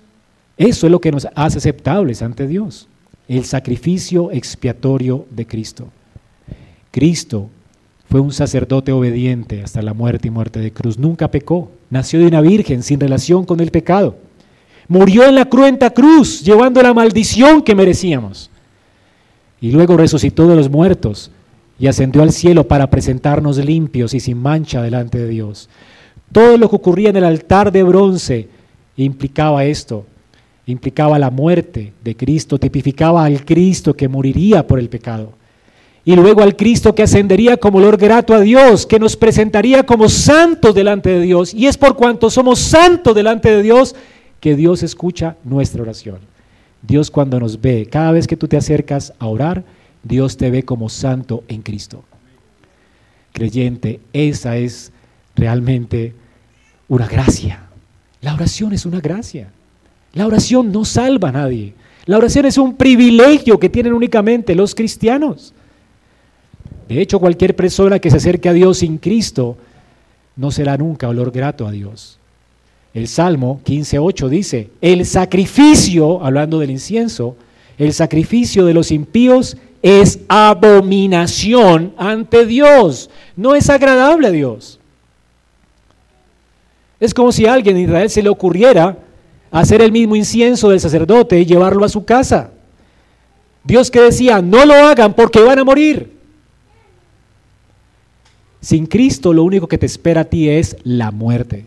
[0.59, 2.89] eso es lo que nos hace aceptables ante Dios,
[3.27, 5.89] el sacrificio expiatorio de Cristo.
[6.91, 7.49] Cristo
[8.11, 10.99] fue un sacerdote obediente hasta la muerte y muerte de cruz.
[10.99, 11.71] Nunca pecó.
[11.89, 14.15] Nació de una virgen sin relación con el pecado.
[14.89, 18.51] Murió en la cruenta cruz, llevando la maldición que merecíamos.
[19.59, 21.31] Y luego resucitó de los muertos
[21.79, 25.69] y ascendió al cielo para presentarnos limpios y sin mancha delante de Dios.
[26.33, 28.49] Todo lo que ocurría en el altar de bronce
[28.97, 30.07] implicaba esto,
[30.67, 35.33] implicaba la muerte de Cristo, tipificaba al Cristo que moriría por el pecado
[36.07, 40.09] y luego al Cristo que ascendería como olor grato a Dios, que nos presentaría como
[40.09, 41.53] santos delante de Dios.
[41.53, 43.97] Y es por cuanto somos santos delante de Dios
[44.39, 46.19] que Dios escucha nuestra oración.
[46.81, 49.65] Dios cuando nos ve, cada vez que tú te acercas a orar,
[50.07, 52.05] Dios te ve como santo en Cristo.
[53.33, 54.93] Creyente, esa es
[55.35, 56.15] realmente
[56.89, 57.65] una gracia.
[58.21, 59.51] La oración es una gracia.
[60.13, 61.75] La oración no salva a nadie.
[62.07, 65.53] La oración es un privilegio que tienen únicamente los cristianos.
[66.89, 69.59] De hecho, cualquier persona que se acerque a Dios sin Cristo
[70.37, 72.19] no será nunca olor grato a Dios.
[72.95, 77.37] El Salmo 15.8 dice, el sacrificio, hablando del incienso,
[77.77, 79.57] el sacrificio de los impíos
[79.87, 84.81] es abominación ante Dios, no es agradable a Dios.
[86.99, 88.99] Es como si a alguien en Israel se le ocurriera
[89.53, 92.51] hacer el mismo incienso del sacerdote y llevarlo a su casa.
[93.63, 96.13] Dios que decía, no lo hagan porque van a morir.
[98.61, 101.67] Sin Cristo lo único que te espera a ti es la muerte.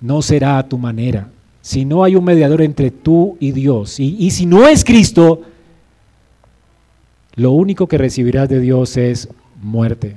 [0.00, 1.28] No será a tu manera.
[1.60, 5.42] Si no hay un mediador entre tú y Dios, y, y si no es Cristo,
[7.36, 9.28] lo único que recibirás de Dios es
[9.62, 10.16] muerte.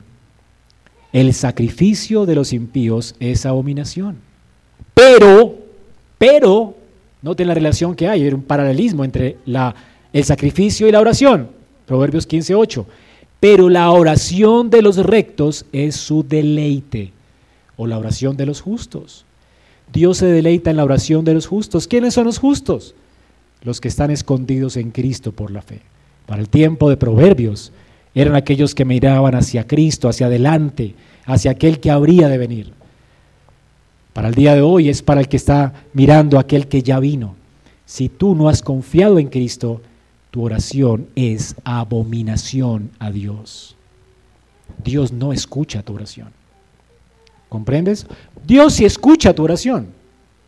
[1.13, 4.17] El sacrificio de los impíos es abominación.
[4.93, 5.55] Pero,
[6.17, 6.75] pero,
[7.21, 9.75] noten la relación que hay, hay un paralelismo entre la,
[10.13, 11.49] el sacrificio y la oración.
[11.86, 12.86] Proverbios 15.8
[13.39, 17.13] pero la oración de los rectos es su deleite,
[17.77, 19.25] o la oración de los justos.
[19.93, 21.88] Dios se deleita en la oración de los justos.
[21.88, 22.95] ¿Quiénes son los justos?
[23.63, 25.82] Los que están escondidos en Cristo por la fe.
[26.30, 27.72] Para el tiempo de Proverbios
[28.13, 30.94] eran aquellos que miraban hacia Cristo, hacia adelante,
[31.26, 32.72] hacia aquel que habría de venir.
[34.13, 37.34] Para el día de hoy es para el que está mirando aquel que ya vino.
[37.88, 39.82] Si tú no has confiado en Cristo,
[40.30, 43.76] tu oración es abominación a Dios.
[44.84, 46.28] Dios no escucha tu oración.
[47.50, 48.06] ¿Comprendes?
[48.46, 49.88] Dios sí escucha tu oración,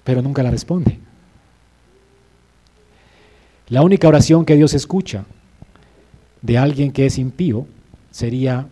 [0.03, 0.99] pero nunca la responde.
[3.69, 5.25] La única oración que Dios escucha
[6.41, 7.65] de alguien que es impío
[8.11, 8.67] sería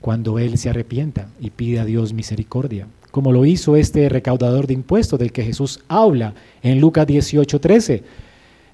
[0.00, 4.74] cuando él se arrepienta y pide a Dios misericordia, como lo hizo este recaudador de
[4.74, 8.02] impuestos del que Jesús habla en Lucas 18:13.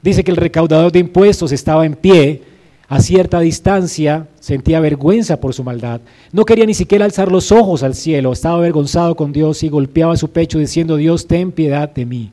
[0.03, 2.43] Dice que el recaudador de impuestos estaba en pie
[2.88, 6.01] a cierta distancia, sentía vergüenza por su maldad.
[6.33, 10.16] No quería ni siquiera alzar los ojos al cielo, estaba avergonzado con Dios y golpeaba
[10.16, 12.33] su pecho diciendo, Dios, ten piedad de mí.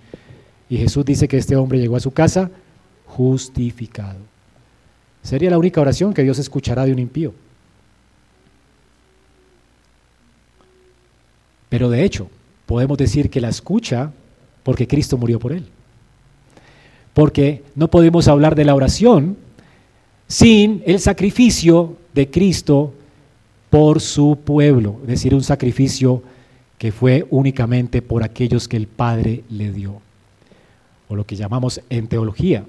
[0.69, 2.49] Y Jesús dice que este hombre llegó a su casa
[3.05, 4.26] justificado.
[5.27, 7.33] Sería la única oración que Dios escuchará de un impío.
[11.67, 12.29] Pero de hecho,
[12.65, 14.13] podemos decir que la escucha
[14.63, 15.65] porque Cristo murió por él.
[17.13, 19.35] Porque no podemos hablar de la oración
[20.27, 22.93] sin el sacrificio de Cristo
[23.69, 26.23] por su pueblo, es decir, un sacrificio
[26.77, 29.99] que fue únicamente por aquellos que el Padre le dio,
[31.09, 32.63] o lo que llamamos en teología,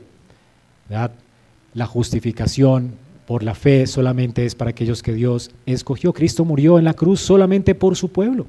[1.74, 2.92] la justificación
[3.26, 6.12] por la fe solamente es para aquellos que Dios escogió.
[6.12, 8.46] Cristo murió en la cruz solamente por su pueblo.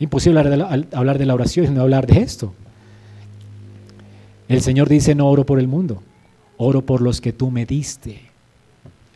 [0.00, 2.52] Imposible hablar de la oración y no hablar de esto.
[4.48, 6.02] El Señor dice, no oro por el mundo,
[6.56, 8.20] oro por los que tú me diste.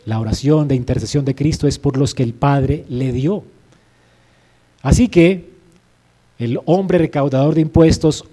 [0.05, 3.43] La oración de intercesión de Cristo es por los que el Padre le dio.
[4.81, 5.51] Así que
[6.39, 8.25] el hombre recaudador de impuestos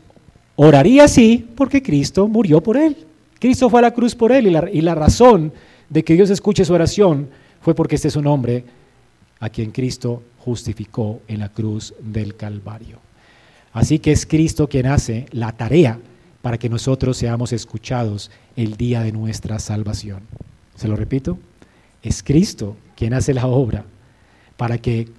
[0.55, 2.95] oraría así porque Cristo murió por él.
[3.43, 5.51] Cristo fue a la cruz por él y la, y la razón
[5.89, 7.27] de que Dios escuche su oración
[7.59, 8.63] fue porque este es un hombre
[9.41, 12.99] a quien Cristo justificó en la cruz del Calvario.
[13.73, 15.99] Así que es Cristo quien hace la tarea
[16.41, 20.21] para que nosotros seamos escuchados el día de nuestra salvación.
[20.75, 21.37] Se lo repito,
[22.01, 23.83] es Cristo quien hace la obra
[24.55, 25.09] para que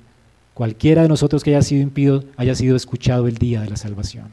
[0.54, 4.32] cualquiera de nosotros que haya sido impío haya sido escuchado el día de la salvación.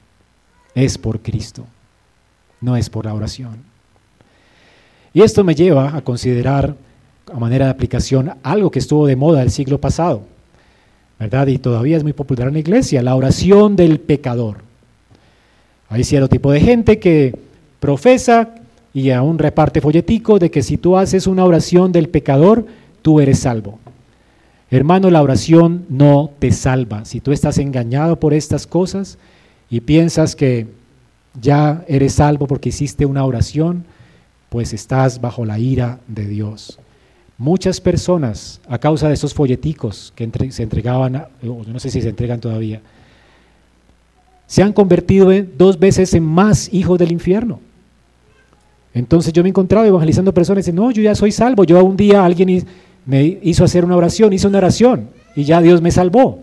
[0.76, 1.66] es por Cristo,
[2.62, 3.70] no es por la oración.
[5.14, 6.76] Y esto me lleva a considerar
[7.32, 10.24] a manera de aplicación algo que estuvo de moda el siglo pasado,
[11.20, 11.48] ¿verdad?
[11.48, 14.58] Y todavía es muy popular en la iglesia, la oración del pecador.
[15.90, 17.36] Hay cierto tipo de gente que
[17.80, 18.56] profesa
[18.94, 22.66] y aún reparte folletico de que si tú haces una oración del pecador,
[23.02, 23.80] tú eres salvo.
[24.70, 27.04] Hermano, la oración no te salva.
[27.04, 29.18] Si tú estás engañado por estas cosas
[29.70, 30.68] y piensas que
[31.42, 33.84] ya eres salvo porque hiciste una oración,
[34.52, 36.78] pues estás bajo la ira de Dios.
[37.38, 42.42] Muchas personas, a causa de esos folleticos que se entregaban, no sé si se entregan
[42.42, 42.82] todavía,
[44.48, 47.62] se han convertido dos veces en más hijos del infierno.
[48.94, 51.64] Entonces yo me encontraba evangelizando personas y dicen, no, yo ya soy salvo.
[51.64, 52.68] Yo un día alguien
[53.06, 56.42] me hizo hacer una oración, hizo una oración y ya Dios me salvó.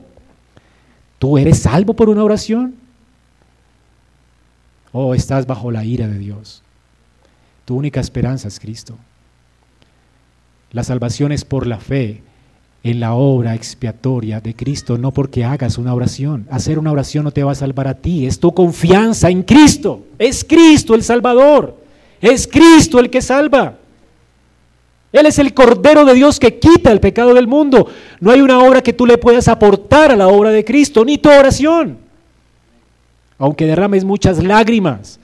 [1.18, 2.74] ¿Tú eres salvo por una oración?
[4.92, 6.62] ¿O estás bajo la ira de Dios?
[7.68, 8.94] Tu única esperanza es Cristo.
[10.72, 12.22] La salvación es por la fe
[12.82, 16.46] en la obra expiatoria de Cristo, no porque hagas una oración.
[16.50, 20.06] Hacer una oración no te va a salvar a ti, es tu confianza en Cristo.
[20.18, 21.76] Es Cristo el Salvador.
[22.22, 23.74] Es Cristo el que salva.
[25.12, 27.86] Él es el Cordero de Dios que quita el pecado del mundo.
[28.18, 31.18] No hay una obra que tú le puedas aportar a la obra de Cristo, ni
[31.18, 31.98] tu oración.
[33.36, 35.20] Aunque derrames muchas lágrimas,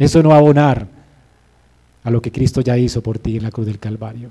[0.00, 0.91] eso no va a abonar
[2.04, 4.30] a lo que Cristo ya hizo por ti en la cruz del Calvario.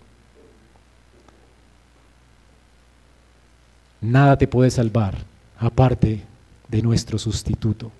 [4.01, 5.15] Nada te puede salvar
[5.59, 6.21] aparte
[6.67, 7.91] de nuestro sustituto.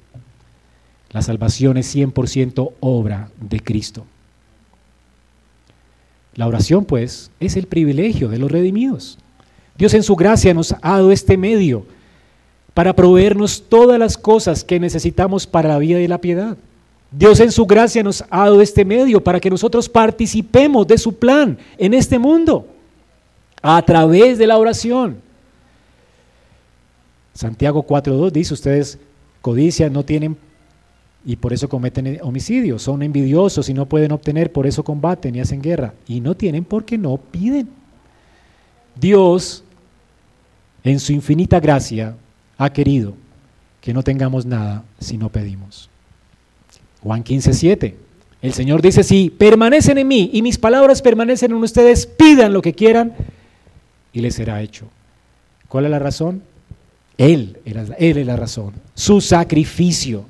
[1.11, 4.05] La salvación es 100% obra de Cristo.
[6.35, 9.19] La oración, pues, es el privilegio de los redimidos.
[9.77, 11.85] Dios en su gracia nos ha dado este medio
[12.73, 16.57] para proveernos todas las cosas que necesitamos para la vida y la piedad.
[17.11, 21.13] Dios en su gracia nos ha dado este medio para que nosotros participemos de su
[21.13, 22.65] plan en este mundo
[23.61, 25.17] a través de la oración.
[27.33, 28.97] Santiago 4.2 dice, ustedes
[29.41, 30.37] codician, no tienen
[31.25, 32.79] y por eso cometen homicidio.
[32.79, 35.93] Son envidiosos y no pueden obtener, por eso combaten y hacen guerra.
[36.07, 37.69] Y no tienen porque no piden.
[38.95, 39.63] Dios,
[40.83, 42.15] en su infinita gracia,
[42.57, 43.13] ha querido
[43.81, 45.90] que no tengamos nada si no pedimos.
[47.03, 47.95] Juan 15,
[48.41, 52.61] El Señor dice, si permanecen en mí y mis palabras permanecen en ustedes, pidan lo
[52.61, 53.13] que quieran
[54.13, 54.87] y les será hecho.
[55.67, 56.43] ¿Cuál es la razón?
[57.17, 58.73] Él es la razón.
[58.93, 60.25] Su sacrificio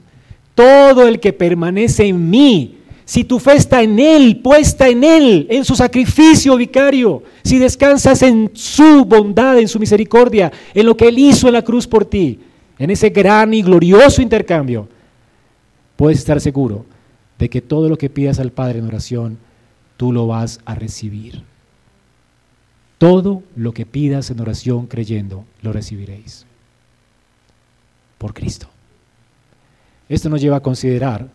[0.56, 5.48] todo el que permanece en mí, si tu fe está en Él, puesta en Él,
[5.50, 11.08] en su sacrificio vicario, si descansas en su bondad, en su misericordia, en lo que
[11.08, 12.40] Él hizo en la cruz por ti,
[12.78, 14.88] en ese gran y glorioso intercambio,
[16.02, 16.84] puedes estar seguro
[17.38, 19.38] de que todo lo que pidas al Padre en oración,
[19.98, 21.44] tú lo vas a recibir.
[22.98, 26.48] Todo lo que pidas en oración creyendo, lo recibiréis.
[28.18, 28.68] Por Cristo.
[30.10, 31.28] Esto nos lleva a considerar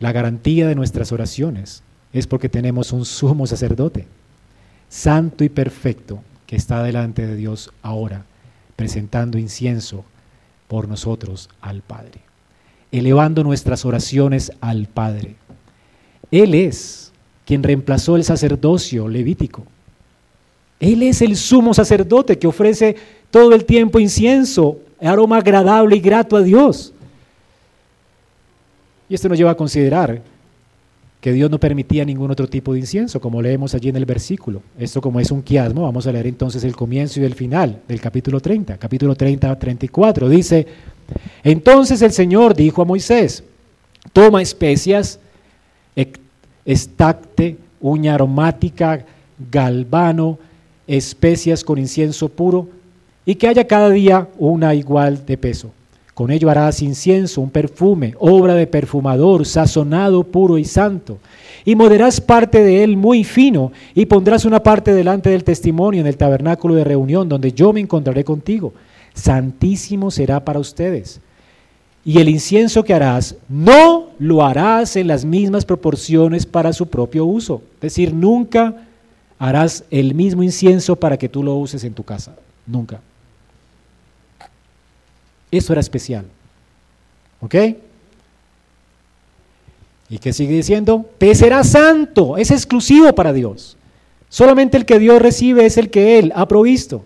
[0.00, 1.84] la garantía de nuestras oraciones.
[2.12, 4.08] Es porque tenemos un sumo sacerdote,
[4.88, 8.24] santo y perfecto, que está delante de Dios ahora,
[8.74, 10.04] presentando incienso
[10.66, 12.31] por nosotros al Padre,
[12.92, 15.34] elevando nuestras oraciones al Padre.
[16.30, 17.10] Él es
[17.44, 19.64] quien reemplazó el sacerdocio levítico.
[20.78, 22.96] Él es el sumo sacerdote que ofrece
[23.30, 26.92] todo el tiempo incienso aroma agradable y grato a Dios.
[29.08, 30.22] Y esto nos lleva a considerar
[31.22, 34.60] que Dios no permitía ningún otro tipo de incienso, como leemos allí en el versículo.
[34.76, 38.00] Esto como es un quiasmo, vamos a leer entonces el comienzo y el final del
[38.00, 40.28] capítulo 30, capítulo 30 34.
[40.28, 40.66] Dice,
[41.44, 43.44] entonces el Señor dijo a Moisés,
[44.12, 45.20] toma especias,
[46.64, 49.06] estacte, uña aromática,
[49.48, 50.40] galvano,
[50.88, 52.68] especias con incienso puro,
[53.24, 55.72] y que haya cada día una igual de peso.
[56.14, 61.18] Con ello harás incienso, un perfume, obra de perfumador, sazonado, puro y santo.
[61.64, 66.06] Y moderarás parte de él muy fino, y pondrás una parte delante del testimonio en
[66.06, 68.74] el tabernáculo de reunión, donde yo me encontraré contigo.
[69.14, 71.20] Santísimo será para ustedes.
[72.04, 77.24] Y el incienso que harás, no lo harás en las mismas proporciones para su propio
[77.24, 77.62] uso.
[77.76, 78.84] Es decir, nunca
[79.38, 82.34] harás el mismo incienso para que tú lo uses en tu casa.
[82.66, 83.00] Nunca.
[85.52, 86.24] Eso era especial.
[87.40, 87.54] ¿Ok?
[90.08, 91.08] ¿Y qué sigue diciendo?
[91.18, 93.76] Peserá santo, es exclusivo para Dios.
[94.28, 97.04] Solamente el que Dios recibe es el que Él ha provisto.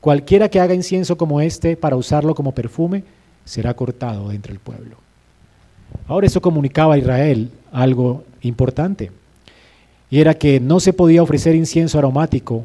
[0.00, 3.04] Cualquiera que haga incienso como este para usarlo como perfume,
[3.44, 4.96] será cortado entre el pueblo.
[6.06, 9.10] Ahora eso comunicaba a Israel algo importante,
[10.10, 12.64] y era que no se podía ofrecer incienso aromático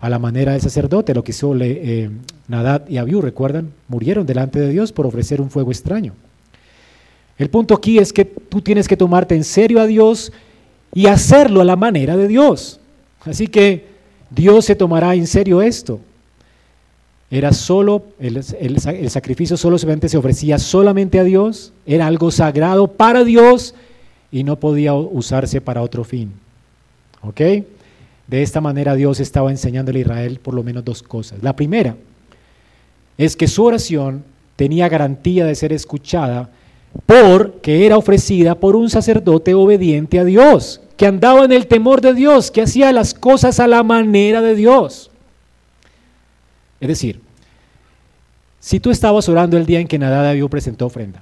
[0.00, 2.10] a la manera del sacerdote, lo que hizo eh,
[2.48, 6.14] Nadad y Abiú, recuerdan, murieron delante de Dios por ofrecer un fuego extraño.
[7.38, 10.32] El punto aquí es que tú tienes que tomarte en serio a Dios
[10.94, 12.80] y hacerlo a la manera de Dios.
[13.20, 13.86] Así que
[14.30, 16.00] Dios se tomará en serio esto.
[17.30, 23.22] Era solo, el, el, sacrificio solo se ofrecía solamente a Dios, era algo sagrado para
[23.22, 23.74] Dios
[24.32, 26.32] y no podía usarse para otro fin.
[27.22, 27.40] ¿Ok?
[28.30, 31.42] De esta manera Dios estaba enseñándole a Israel por lo menos dos cosas.
[31.42, 31.96] La primera
[33.18, 34.22] es que su oración
[34.54, 36.48] tenía garantía de ser escuchada
[37.06, 42.14] porque era ofrecida por un sacerdote obediente a Dios, que andaba en el temor de
[42.14, 45.10] Dios, que hacía las cosas a la manera de Dios.
[46.80, 47.20] Es decir,
[48.60, 51.20] si tú estabas orando el día en que Nadabio presentó ofrenda,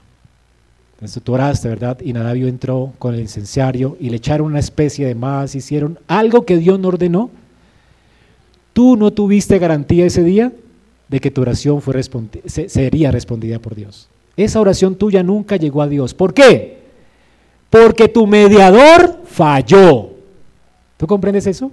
[0.99, 2.01] entonces tú oraste, ¿verdad?
[2.01, 6.45] Y Nadabio entró con el incenciario y le echaron una especie de más, hicieron algo
[6.45, 7.31] que Dios no ordenó.
[8.73, 10.51] ¿Tú no tuviste garantía ese día
[11.07, 12.03] de que tu oración fue
[12.47, 14.09] sería respondida por Dios?
[14.37, 16.15] Esa oración tuya nunca llegó a Dios.
[16.15, 16.79] ¿Por qué?
[17.71, 20.11] Porque tu mediador falló.
[20.97, 21.71] ¿Tú comprendes eso?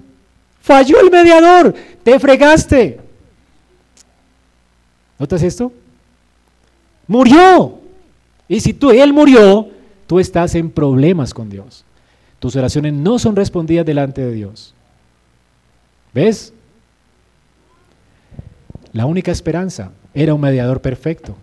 [0.61, 1.73] Falló el mediador,
[2.03, 2.99] te fregaste.
[5.17, 5.71] ¿Notas esto?
[7.07, 7.84] Murió.
[8.47, 9.69] Y si tú, él murió,
[10.07, 11.83] tú estás en problemas con Dios.
[12.39, 14.73] Tus oraciones no son respondidas delante de Dios.
[16.13, 16.53] ¿Ves?
[18.93, 21.35] La única esperanza era un mediador perfecto.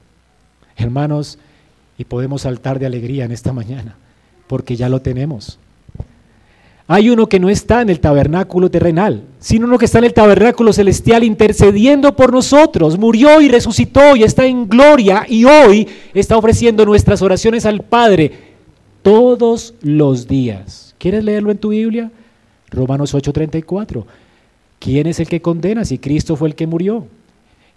[0.77, 1.39] Hermanos,
[1.99, 3.97] y podemos saltar de alegría en esta mañana,
[4.47, 5.59] porque ya lo tenemos.
[6.89, 10.15] Hay uno que no está en el tabernáculo terrenal, sino uno que está en el
[10.15, 12.99] tabernáculo celestial intercediendo por nosotros.
[12.99, 18.33] Murió y resucitó y está en gloria y hoy está ofreciendo nuestras oraciones al Padre
[19.03, 20.95] todos los días.
[20.99, 22.11] ¿Quieres leerlo en tu Biblia?
[22.71, 24.05] Romanos 8:34.
[24.79, 27.07] ¿Quién es el que condena si Cristo fue el que murió?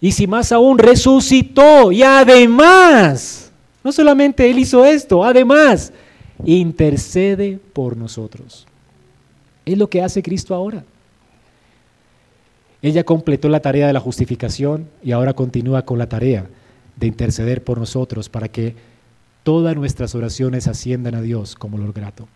[0.00, 3.52] Y si más aún resucitó y además,
[3.82, 5.92] no solamente Él hizo esto, además,
[6.44, 8.66] intercede por nosotros.
[9.66, 10.84] Es lo que hace Cristo ahora.
[12.80, 16.46] Ella completó la tarea de la justificación y ahora continúa con la tarea
[16.94, 18.76] de interceder por nosotros para que
[19.42, 22.28] todas nuestras oraciones asciendan a Dios como lo grato.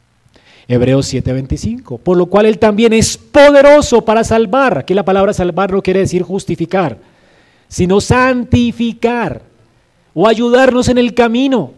[0.67, 4.79] Hebreos 7:25, por lo cual Él también es poderoso para salvar.
[4.79, 6.99] Aquí la palabra salvar no quiere decir justificar,
[7.69, 9.43] sino santificar
[10.15, 11.73] o ayudarnos en el camino.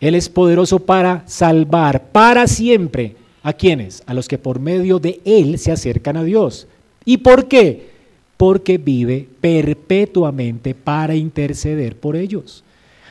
[0.00, 3.16] Él es poderoso para salvar para siempre
[3.48, 4.02] ¿A quiénes?
[4.04, 6.66] A los que por medio de Él se acercan a Dios.
[7.06, 7.88] ¿Y por qué?
[8.36, 12.62] Porque vive perpetuamente para interceder por ellos.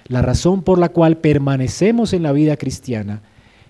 [0.07, 3.23] La razón por la cual permanecemos en la vida cristiana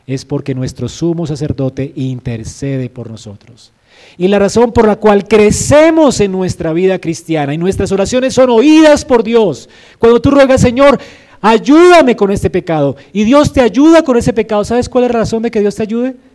[0.07, 3.71] es porque nuestro sumo sacerdote intercede por nosotros.
[4.17, 8.49] Y la razón por la cual crecemos en nuestra vida cristiana y nuestras oraciones son
[8.49, 9.69] oídas por Dios.
[9.99, 10.99] Cuando tú ruegas, Señor,
[11.39, 15.19] ayúdame con este pecado, y Dios te ayuda con ese pecado, ¿sabes cuál es la
[15.19, 16.26] razón de que Dios te ayude?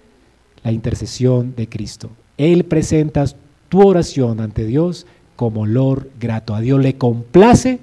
[0.64, 2.10] La intercesión de Cristo.
[2.36, 3.24] Él presenta
[3.68, 5.06] tu oración ante Dios
[5.36, 6.54] como olor grato.
[6.54, 7.80] A Dios le complace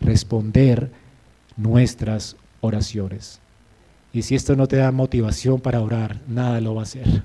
[0.00, 0.90] responder
[1.56, 3.40] nuestras oraciones.
[4.12, 7.22] Y si esto no te da motivación para orar, nada lo va a hacer.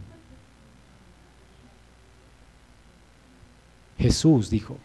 [3.98, 4.78] Jesús dijo,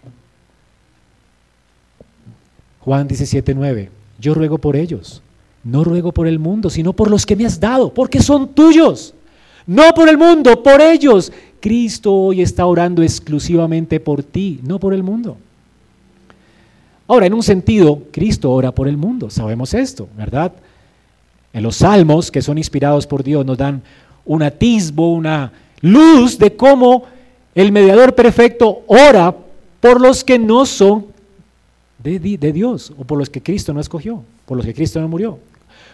[2.80, 5.22] Juan 17:9, yo ruego por ellos,
[5.64, 9.14] no ruego por el mundo, sino por los que me has dado, porque son tuyos.
[9.70, 11.32] No por el mundo, por ellos.
[11.60, 15.36] Cristo hoy está orando exclusivamente por ti, no por el mundo.
[17.06, 20.52] Ahora, en un sentido, Cristo ora por el mundo, sabemos esto, ¿verdad?
[21.52, 23.80] En los salmos que son inspirados por Dios nos dan
[24.24, 25.52] un atisbo, una
[25.82, 27.04] luz de cómo
[27.54, 29.36] el mediador perfecto ora
[29.78, 31.06] por los que no son
[32.02, 32.18] de,
[32.52, 35.38] Dios o por los que Cristo no escogió, por los que Cristo no murió.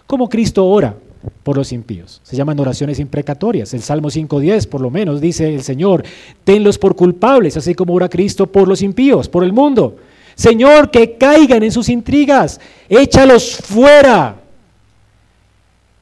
[0.06, 0.94] ¿Cómo Cristo ora?
[1.42, 2.20] Por los impíos.
[2.22, 3.72] Se llaman oraciones imprecatorias.
[3.74, 6.04] El Salmo 5.10 por lo menos dice el Señor,
[6.44, 9.96] tenlos por culpables, así como ora Cristo por los impíos, por el mundo.
[10.34, 14.36] Señor, que caigan en sus intrigas, échalos fuera.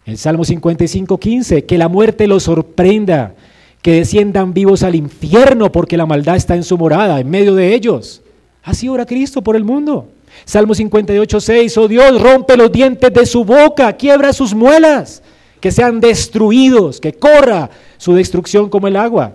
[0.05, 3.35] El Salmo 55.15, que la muerte los sorprenda,
[3.81, 7.75] que desciendan vivos al infierno porque la maldad está en su morada, en medio de
[7.75, 8.23] ellos.
[8.63, 10.09] Así ora Cristo por el mundo.
[10.45, 15.23] Salmo 58, 6, oh Dios, rompe los dientes de su boca, quiebra sus muelas,
[15.61, 19.33] que sean destruidos, que corra su destrucción como el agua.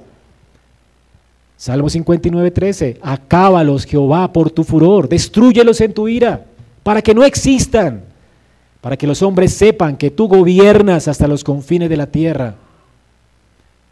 [1.57, 6.45] Salmo 59, 13, acábalos Jehová por tu furor, destruyelos en tu ira,
[6.83, 8.03] para que no existan,
[8.79, 12.55] para que los hombres sepan que tú gobiernas hasta los confines de la tierra.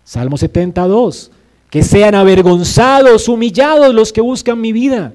[0.05, 1.32] Salmo 72,
[1.70, 5.14] que sean avergonzados, humillados los que buscan mi vida.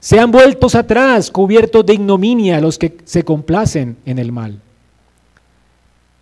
[0.00, 4.60] Sean vueltos atrás, cubiertos de ignominia los que se complacen en el mal.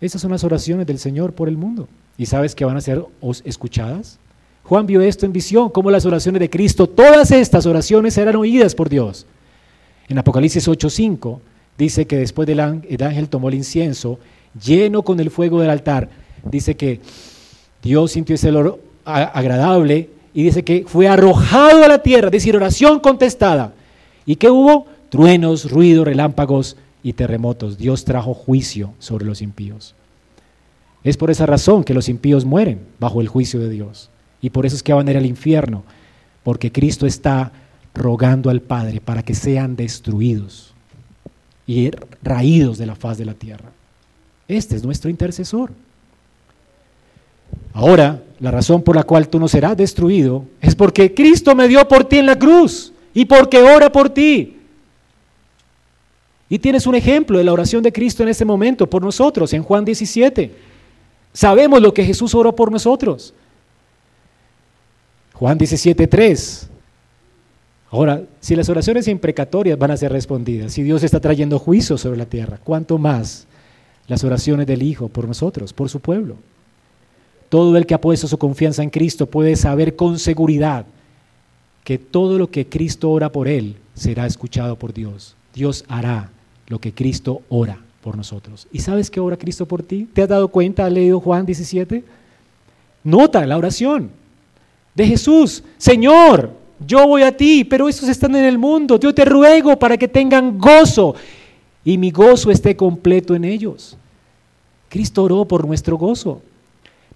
[0.01, 1.87] Esas son las oraciones del Señor por el mundo.
[2.17, 3.05] ¿Y sabes que van a ser
[3.43, 4.17] escuchadas?
[4.63, 8.75] Juan vio esto en visión, como las oraciones de Cristo, todas estas oraciones eran oídas
[8.75, 9.25] por Dios.
[10.09, 11.39] En Apocalipsis 8:5
[11.77, 14.19] dice que después del ángel tomó el incienso,
[14.61, 16.09] lleno con el fuego del altar,
[16.43, 16.99] dice que
[17.83, 22.55] Dios sintió ese olor agradable y dice que fue arrojado a la tierra, es decir,
[22.55, 23.73] oración contestada.
[24.23, 24.85] ¿Y qué hubo?
[25.09, 27.79] Truenos, ruidos, relámpagos y terremotos.
[27.79, 29.95] Dios trajo juicio sobre los impíos.
[31.03, 34.11] Es por esa razón que los impíos mueren bajo el juicio de Dios.
[34.39, 35.83] Y por eso es que van a ir al infierno,
[36.43, 37.51] porque Cristo está
[37.95, 40.71] rogando al Padre para que sean destruidos
[41.65, 41.89] y
[42.21, 43.71] raídos de la faz de la tierra.
[44.47, 45.71] Este es nuestro intercesor.
[47.73, 51.87] Ahora, la razón por la cual tú no serás destruido es porque Cristo me dio
[51.87, 54.57] por ti en la cruz y porque ora por ti.
[56.49, 59.63] Y tienes un ejemplo de la oración de Cristo en este momento por nosotros, en
[59.63, 60.51] Juan 17.
[61.33, 63.33] Sabemos lo que Jesús oró por nosotros.
[65.33, 66.67] Juan 17.3.
[67.89, 72.17] Ahora, si las oraciones imprecatorias van a ser respondidas, si Dios está trayendo juicio sobre
[72.17, 73.47] la tierra, ¿cuánto más
[74.07, 76.35] las oraciones del Hijo por nosotros, por su pueblo?
[77.49, 80.85] Todo el que ha puesto su confianza en Cristo puede saber con seguridad
[81.83, 85.35] que todo lo que Cristo ora por él será escuchado por Dios.
[85.53, 86.29] Dios hará
[86.67, 88.67] lo que Cristo ora por nosotros.
[88.71, 90.07] ¿Y sabes qué ora Cristo por ti?
[90.13, 90.85] ¿Te has dado cuenta?
[90.85, 92.03] ¿Has leído Juan 17?
[93.03, 94.11] Nota la oración
[94.93, 96.51] de Jesús, Señor,
[96.85, 100.07] yo voy a ti, pero estos están en el mundo, yo te ruego para que
[100.07, 101.15] tengan gozo
[101.85, 103.95] y mi gozo esté completo en ellos.
[104.89, 106.41] Cristo oró por nuestro gozo,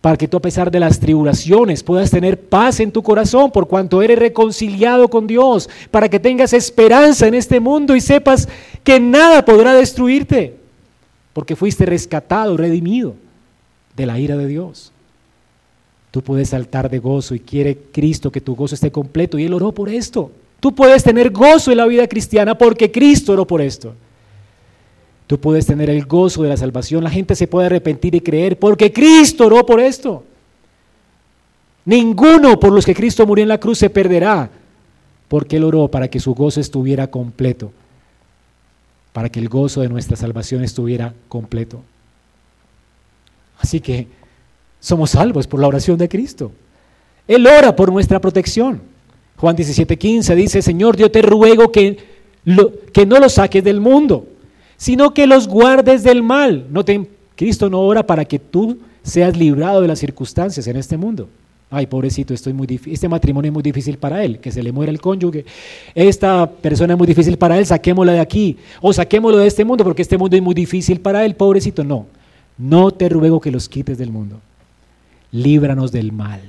[0.02, 3.68] para que tú a pesar de las tribulaciones puedas tener paz en tu corazón por
[3.68, 8.50] cuanto eres reconciliado con Dios, para que tengas esperanza en este mundo y sepas
[8.84, 10.56] que nada podrá destruirte,
[11.34, 13.14] porque fuiste rescatado, redimido
[13.96, 14.92] de la ira de Dios.
[16.10, 19.40] Tú puedes saltar de gozo y quiere Cristo que tu gozo esté completo.
[19.40, 20.30] Y Él oró por esto.
[20.60, 23.96] Tú puedes tener gozo en la vida cristiana porque Cristo oró por esto.
[25.32, 27.06] Tú puedes tener el gozo de la salvación.
[27.06, 30.26] La gente se puede arrepentir y creer porque Cristo oró por esto.
[31.86, 34.50] Ninguno por los que Cristo murió en la cruz se perderá
[35.30, 37.72] porque Él oró para que su gozo estuviera completo.
[39.14, 41.82] Para que el gozo de nuestra salvación estuviera completo.
[43.58, 44.10] Así que
[44.82, 46.52] somos salvos por la oración de Cristo.
[47.26, 48.82] Él ora por nuestra protección.
[49.38, 51.98] Juan 17:15 dice, Señor, yo te ruego que,
[52.92, 54.28] que no los saques del mundo,
[54.82, 56.66] sino que los guardes del mal.
[56.72, 56.84] No
[57.36, 61.30] Cristo no ora para que tú seas librado de las circunstancias en este mundo.
[61.70, 64.92] Ay, pobrecito, estoy muy este matrimonio es muy difícil para él, que se le muera
[64.92, 65.46] el cónyuge.
[65.94, 68.58] Esta persona es muy difícil para él, saquémosla de aquí.
[68.82, 71.84] O saquémoslo de este mundo porque este mundo es muy difícil para él, pobrecito.
[71.84, 72.08] No,
[72.58, 74.42] no te ruego que los quites del mundo
[75.32, 76.42] líbranos del mal.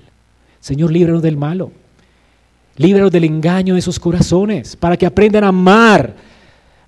[0.58, 1.70] Señor, líbranos del malo.
[2.76, 6.14] Líbranos del engaño de sus corazones, para que aprendan a amar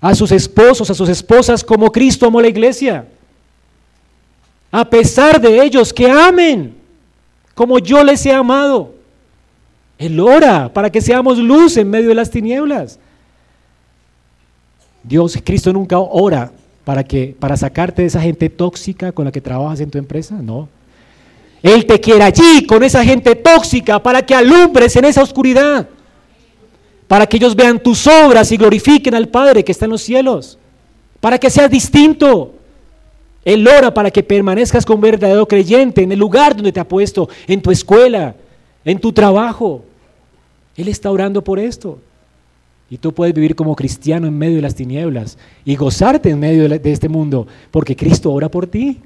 [0.05, 3.07] a sus esposos, a sus esposas, como Cristo amó la iglesia.
[4.71, 6.75] A pesar de ellos, que amen
[7.55, 8.93] como yo les he amado.
[9.97, 12.99] Él ora para que seamos luz en medio de las tinieblas.
[15.01, 16.51] Dios, Cristo nunca ora
[16.83, 20.35] para que para sacarte de esa gente tóxica con la que trabajas en tu empresa,
[20.35, 20.69] no.
[21.63, 25.89] Él te quiere allí con esa gente tóxica para que alumbres en esa oscuridad.
[27.07, 30.57] Para que ellos vean tus obras y glorifiquen al Padre que está en los cielos.
[31.19, 32.53] Para que seas distinto.
[33.43, 37.29] Él ora para que permanezcas como verdadero creyente en el lugar donde te ha puesto,
[37.45, 38.35] en tu escuela,
[38.83, 39.85] en tu trabajo.
[40.75, 41.99] Él está orando por esto.
[42.89, 46.67] Y tú puedes vivir como cristiano en medio de las tinieblas y gozarte en medio
[46.67, 48.99] de este mundo, porque Cristo ora por ti.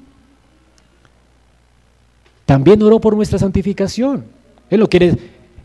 [2.44, 4.24] También oró por nuestra santificación.
[4.68, 5.16] Él no quiere,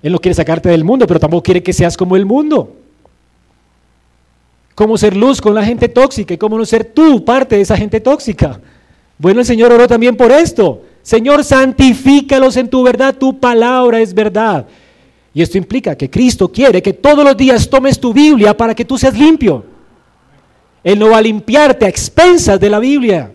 [0.06, 2.76] él no quiere sacarte del mundo, pero tampoco quiere que seas como el mundo.
[4.76, 7.76] ¿Cómo ser luz con la gente tóxica y cómo no ser tú parte de esa
[7.76, 8.62] gente tóxica?
[9.18, 10.84] Bueno, el Señor oró también por esto.
[11.01, 14.68] Señor, santifícalos en tu verdad, tu palabra es verdad.
[15.34, 18.86] Y esto implica que Cristo quiere que todos los días tomes tu Biblia para que
[18.86, 19.66] tú seas limpio.
[20.84, 23.32] Él no va a limpiarte a expensas de la Biblia.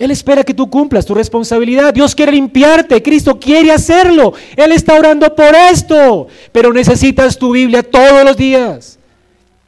[0.00, 1.92] Él espera que tú cumplas tu responsabilidad.
[1.92, 3.02] Dios quiere limpiarte.
[3.02, 4.32] Cristo quiere hacerlo.
[4.56, 6.26] Él está orando por esto.
[6.52, 8.98] Pero necesitas tu Biblia todos los días.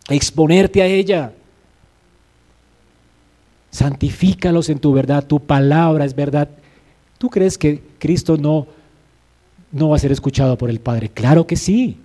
[0.09, 1.33] exponerte a ella.
[3.71, 6.49] Santifícalos en tu verdad, tu palabra es verdad.
[7.19, 8.67] ¿Tú crees que Cristo no,
[9.71, 11.11] no va a ser escuchado por el Padre?
[11.11, 11.99] Claro que sí.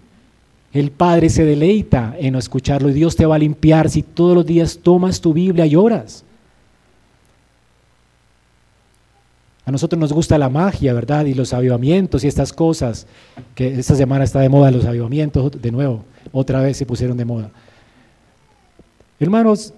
[0.73, 4.45] El Padre se deleita en escucharlo y Dios te va a limpiar si todos los
[4.45, 6.25] días tomas tu Biblia y oras.
[9.68, 11.26] A nosotros nos gusta la magia, ¿verdad?
[11.26, 13.05] Y los avivamientos y estas cosas,
[13.53, 17.26] que esta semana está de moda los avivamientos, de nuevo, otra vez se pusieron de
[17.26, 17.51] moda.
[19.20, 19.74] Hermanos,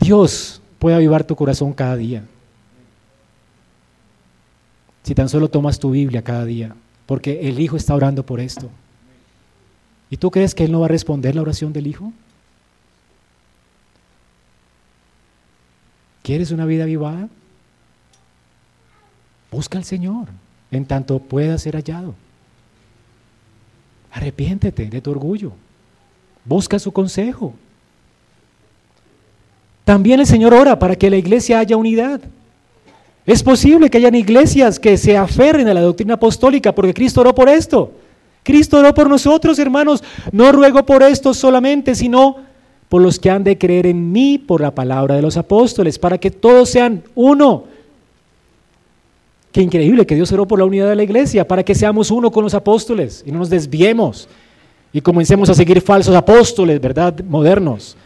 [0.00, 2.24] Dios puede avivar tu corazón cada día.
[5.02, 8.70] Si tan solo tomas tu Biblia cada día, porque el Hijo está orando por esto.
[10.08, 12.10] ¿Y tú crees que Él no va a responder la oración del Hijo?
[16.22, 17.28] ¿Quieres una vida avivada?
[19.50, 20.28] Busca al Señor
[20.70, 22.14] en tanto pueda ser hallado.
[24.12, 25.52] Arrepiéntete de tu orgullo.
[26.44, 27.54] Busca su consejo.
[29.84, 32.20] También el Señor ora para que la iglesia haya unidad.
[33.24, 37.34] Es posible que hayan iglesias que se aferren a la doctrina apostólica porque Cristo oró
[37.34, 37.92] por esto.
[38.42, 40.02] Cristo oró por nosotros, hermanos.
[40.32, 42.36] No ruego por esto solamente, sino
[42.88, 46.18] por los que han de creer en mí por la palabra de los apóstoles, para
[46.18, 47.64] que todos sean uno
[49.56, 52.30] Qué increíble que Dios oró por la unidad de la iglesia, para que seamos uno
[52.30, 54.28] con los apóstoles y no nos desviemos
[54.92, 57.18] y comencemos a seguir falsos apóstoles, ¿verdad?
[57.26, 57.96] Modernos.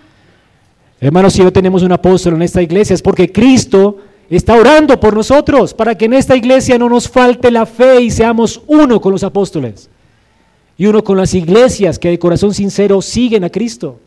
[1.00, 3.98] Hermanos, si hoy tenemos un apóstol en esta iglesia es porque Cristo
[4.28, 8.12] está orando por nosotros, para que en esta iglesia no nos falte la fe y
[8.12, 9.90] seamos uno con los apóstoles
[10.78, 13.98] y uno con las iglesias que de corazón sincero siguen a Cristo.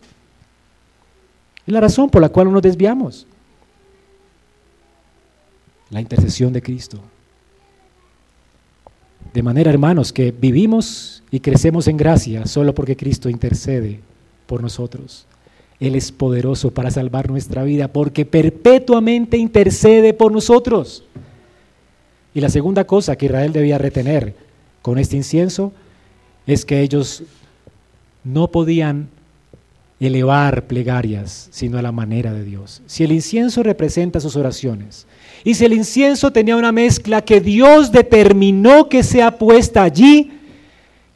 [1.67, 3.27] Es la razón por la cual no nos desviamos.
[5.89, 7.01] La intercesión de Cristo.
[9.33, 13.99] De manera, hermanos, que vivimos y crecemos en gracia solo porque Cristo intercede
[14.45, 15.25] por nosotros.
[15.79, 21.03] Él es poderoso para salvar nuestra vida porque perpetuamente intercede por nosotros.
[22.35, 24.35] Y la segunda cosa que Israel debía retener
[24.81, 25.71] con este incienso
[26.45, 27.23] es que ellos
[28.23, 29.09] no podían
[30.07, 32.81] elevar plegarias sino a la manera de Dios.
[32.85, 35.05] Si el incienso representa sus oraciones,
[35.43, 40.31] y si el incienso tenía una mezcla que Dios determinó que sea puesta allí,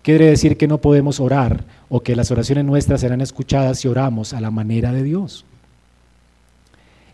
[0.02, 4.34] quiere decir que no podemos orar o que las oraciones nuestras serán escuchadas si oramos
[4.34, 5.46] a la manera de Dios.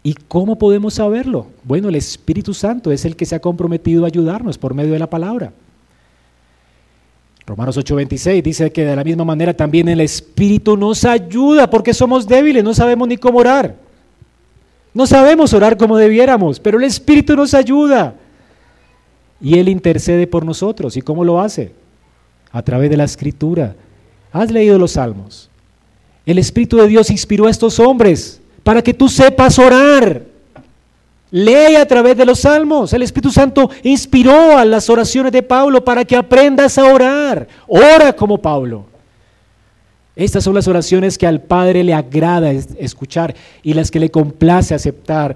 [0.01, 1.47] ¿Y cómo podemos saberlo?
[1.63, 4.99] Bueno, el Espíritu Santo es el que se ha comprometido a ayudarnos por medio de
[4.99, 5.53] la palabra.
[7.45, 12.27] Romanos 8:26 dice que de la misma manera también el Espíritu nos ayuda porque somos
[12.27, 13.75] débiles, no sabemos ni cómo orar.
[14.93, 18.15] No sabemos orar como debiéramos, pero el Espíritu nos ayuda.
[19.41, 20.95] Y Él intercede por nosotros.
[20.95, 21.73] ¿Y cómo lo hace?
[22.51, 23.75] A través de la escritura.
[24.31, 25.49] Has leído los salmos.
[26.25, 30.32] El Espíritu de Dios inspiró a estos hombres para que tú sepas orar.
[31.35, 32.93] Lee a través de los salmos.
[32.93, 37.47] El Espíritu Santo inspiró a las oraciones de Pablo para que aprendas a orar.
[37.65, 38.85] Ora como Pablo.
[40.15, 44.75] Estas son las oraciones que al Padre le agrada escuchar y las que le complace
[44.75, 45.35] aceptar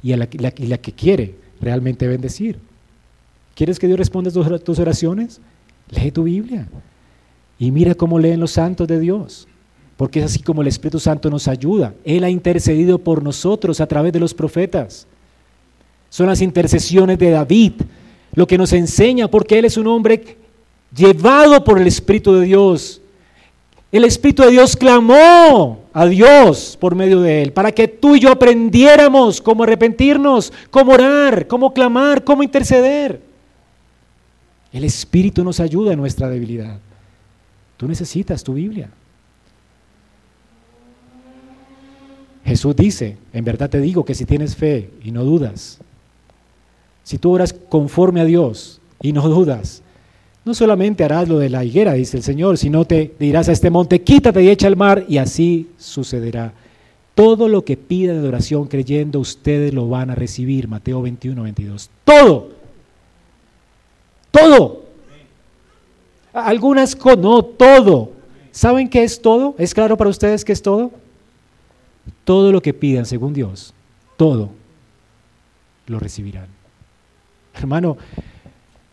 [0.00, 2.60] y, la, que quiere realmente bendecir.
[3.56, 5.40] ¿Quieres que Dios responda a tus oraciones?
[5.90, 6.68] Lee tu Biblia
[7.58, 9.48] y mira cómo leen los santos de Dios,
[10.00, 11.92] porque es así como el Espíritu Santo nos ayuda.
[12.06, 15.06] Él ha intercedido por nosotros a través de los profetas.
[16.08, 17.72] Son las intercesiones de David,
[18.32, 20.38] lo que nos enseña, porque Él es un hombre
[20.96, 23.02] llevado por el Espíritu de Dios
[23.92, 28.20] el Espíritu de Dios clamó a Dios por medio de él, para que tú y
[28.20, 33.20] yo aprendiéramos cómo arrepentirnos, cómo orar, cómo clamar, cómo interceder.
[34.72, 36.78] El Espíritu nos ayuda en nuestra debilidad.
[37.76, 38.90] Tú necesitas tu Biblia.
[42.44, 45.78] Jesús dice, en verdad te digo que si tienes fe y no dudas,
[47.02, 49.82] si tú oras conforme a Dios y no dudas,
[50.44, 53.70] no solamente harás lo de la higuera, dice el Señor, sino te dirás a este
[53.70, 56.52] monte, quítate y echa al mar, y así sucederá.
[57.14, 60.68] Todo lo que pida de oración creyendo, ustedes lo van a recibir.
[60.68, 61.90] Mateo 21, 22.
[62.04, 62.48] Todo.
[64.30, 64.84] Todo.
[66.32, 68.12] Algunas no, todo.
[68.52, 69.54] ¿Saben qué es todo?
[69.58, 70.92] ¿Es claro para ustedes qué es todo?
[72.24, 73.74] Todo lo que pidan según Dios,
[74.16, 74.50] todo
[75.86, 76.46] lo recibirán.
[77.54, 77.96] Hermano,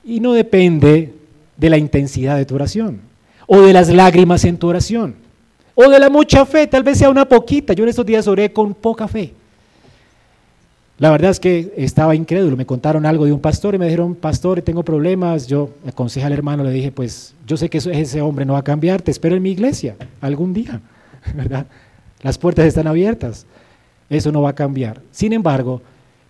[0.03, 1.13] y no depende
[1.55, 3.01] de la intensidad de tu oración,
[3.45, 5.15] o de las lágrimas en tu oración,
[5.75, 7.73] o de la mucha fe, tal vez sea una poquita.
[7.73, 9.33] Yo en estos días oré con poca fe.
[10.99, 14.15] La verdad es que estaba incrédulo, me contaron algo de un pastor y me dijeron,
[14.15, 15.45] pastor, tengo problemas.
[15.45, 18.63] Yo aconsejé al hermano, le dije, pues yo sé que ese hombre no va a
[18.63, 20.81] cambiar, te espero en mi iglesia algún día.
[21.35, 21.67] ¿verdad?
[22.21, 23.45] Las puertas están abiertas.
[24.09, 25.01] Eso no va a cambiar.
[25.11, 25.81] Sin embargo,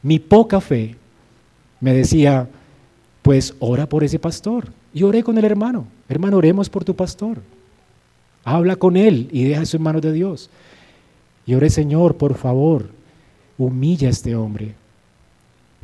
[0.02, 0.96] mi poca fe
[1.80, 2.48] me decía,
[3.22, 4.68] pues ora por ese pastor.
[4.94, 5.86] Y oré con el hermano.
[6.10, 7.40] Hermano, oremos por tu pastor.
[8.44, 10.50] Habla con él y deja eso en manos de Dios.
[11.46, 12.90] Y oré, Señor, por favor,
[13.58, 14.74] humilla a este hombre.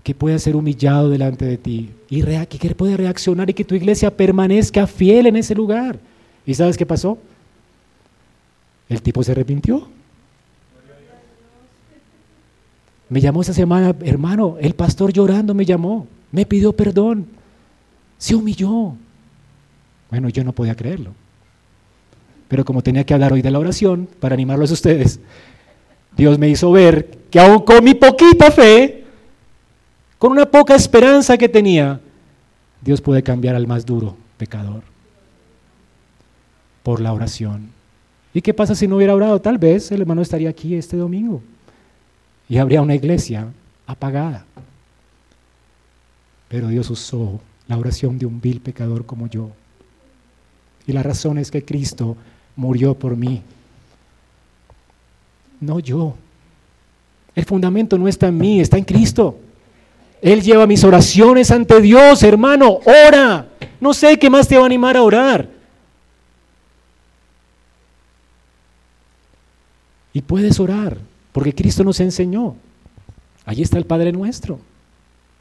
[0.04, 1.91] Que pueda ser humillado delante de ti.
[2.10, 5.99] Y que pueda reaccionar y que tu iglesia permanezca fiel en ese lugar.
[6.45, 7.18] ¿Y sabes qué pasó?
[8.89, 9.88] El tipo se arrepintió.
[13.14, 17.28] Me llamó esa semana, hermano, el pastor llorando me llamó, me pidió perdón,
[18.18, 18.95] se humilló.
[20.09, 21.11] Bueno, yo no podía creerlo.
[22.47, 25.20] Pero como tenía que hablar hoy de la oración, para animarlos a ustedes,
[26.18, 29.03] Dios me hizo ver que aún con mi poquita fe,
[30.18, 32.01] con una poca esperanza que tenía,
[32.82, 34.82] Dios puede cambiar al más duro pecador
[36.82, 37.70] por la oración.
[38.34, 39.39] ¿Y qué pasa si no hubiera orado?
[39.39, 41.43] Tal vez el hermano estaría aquí este domingo
[42.54, 43.47] y habría una iglesia
[43.88, 44.45] apagada.
[46.49, 49.49] Pero Dios usó la oración de un vil pecador como yo.
[50.86, 52.16] Y la razón es que Cristo
[52.56, 53.41] murió por mí.
[55.62, 56.14] No yo.
[57.34, 59.39] El fundamento no está en mí, está en Cristo.
[60.22, 62.82] Él lleva mis oraciones ante Dios, hermano.
[63.08, 63.47] Ora.
[63.82, 65.49] No sé qué más te va a animar a orar.
[70.14, 70.99] Y puedes orar.
[71.34, 72.56] Porque Cristo nos enseñó.
[73.46, 74.60] Allí está el Padre nuestro.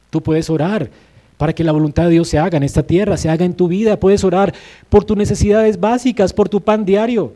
[0.09, 0.89] Tú puedes orar
[1.37, 3.67] para que la voluntad de Dios se haga en esta tierra, se haga en tu
[3.67, 3.99] vida.
[3.99, 4.53] Puedes orar
[4.89, 7.33] por tus necesidades básicas, por tu pan diario.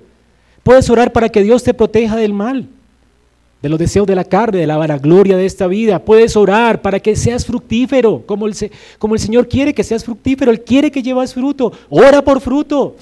[0.63, 2.67] Puedes orar para que Dios te proteja del mal,
[3.61, 5.99] de los deseos de la carne, de la vanagloria de esta vida.
[5.99, 8.55] Puedes orar para que seas fructífero, como el,
[8.99, 10.51] como el Señor quiere que seas fructífero.
[10.51, 11.71] Él quiere que llevas fruto.
[11.89, 12.95] Ora por fruto.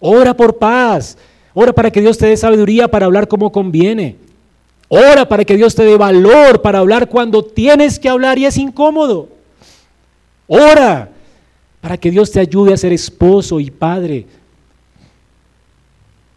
[0.00, 1.18] Ora por paz.
[1.54, 4.16] Ora para que Dios te dé sabiduría para hablar como conviene.
[4.88, 8.56] Ora para que Dios te dé valor para hablar cuando tienes que hablar y es
[8.56, 9.28] incómodo.
[10.46, 11.10] Ora
[11.80, 14.26] para que Dios te ayude a ser esposo y padre.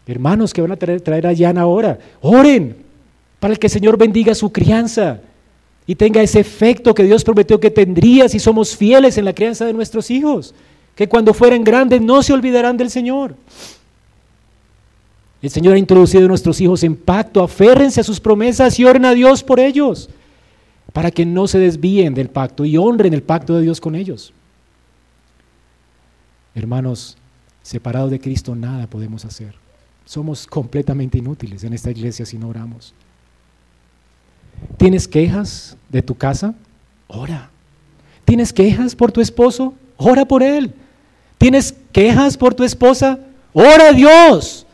[0.06, 2.76] Hermanos que van a traer, a Jan ahora, oren
[3.38, 5.20] para que el Señor bendiga su crianza
[5.86, 9.64] y tenga ese efecto que Dios prometió que tendría si somos fieles en la crianza
[9.64, 10.54] de nuestros hijos,
[10.94, 13.34] que cuando fueren grandes no se olvidarán del Señor.
[15.42, 17.42] El Señor ha introducido a nuestros hijos en pacto.
[17.42, 20.10] Aférrense a sus promesas y oren a Dios por ellos,
[20.92, 24.32] para que no se desvíen del pacto y honren el pacto de Dios con ellos.
[26.54, 27.16] Hermanos,
[27.62, 29.54] separados de Cristo nada podemos hacer.
[30.04, 32.92] Somos completamente inútiles en esta iglesia si no oramos.
[34.76, 36.54] ¿Tienes quejas de tu casa?
[37.06, 37.50] Ora.
[38.24, 39.74] ¿Tienes quejas por tu esposo?
[39.96, 40.74] Ora por él.
[41.38, 43.18] ¿Tienes quejas por tu esposa?
[43.52, 44.66] Ora a Dios.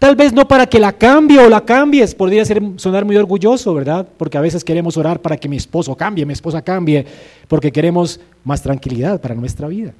[0.00, 3.74] Tal vez no para que la cambie o la cambies, podría ser, sonar muy orgulloso,
[3.74, 4.08] ¿verdad?
[4.16, 7.04] Porque a veces queremos orar para que mi esposo cambie, mi esposa cambie,
[7.46, 9.92] porque queremos más tranquilidad para nuestra vida.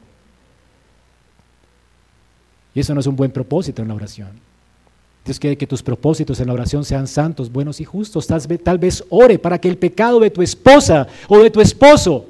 [2.75, 4.31] Y eso no es un buen propósito en la oración.
[5.23, 8.27] Dios quiere que tus propósitos en la oración sean santos, buenos y justos.
[8.27, 11.61] Tal vez, tal vez ore para que el pecado de tu esposa o de tu
[11.61, 12.25] esposo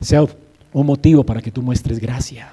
[0.00, 0.22] sea
[0.72, 2.52] un motivo para que tú muestres gracia.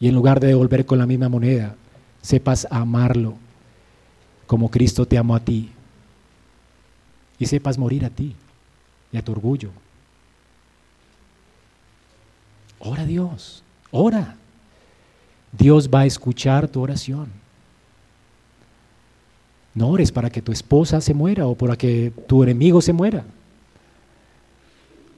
[0.00, 1.76] Y en lugar de devolver con la misma moneda,
[2.24, 3.34] sepas amarlo
[4.46, 5.70] como Cristo te amó a ti.
[7.38, 8.34] Y sepas morir a ti
[9.12, 9.70] y a tu orgullo.
[12.78, 14.36] Ora a Dios, ora.
[15.52, 17.28] Dios va a escuchar tu oración.
[19.74, 23.24] No ores para que tu esposa se muera o para que tu enemigo se muera.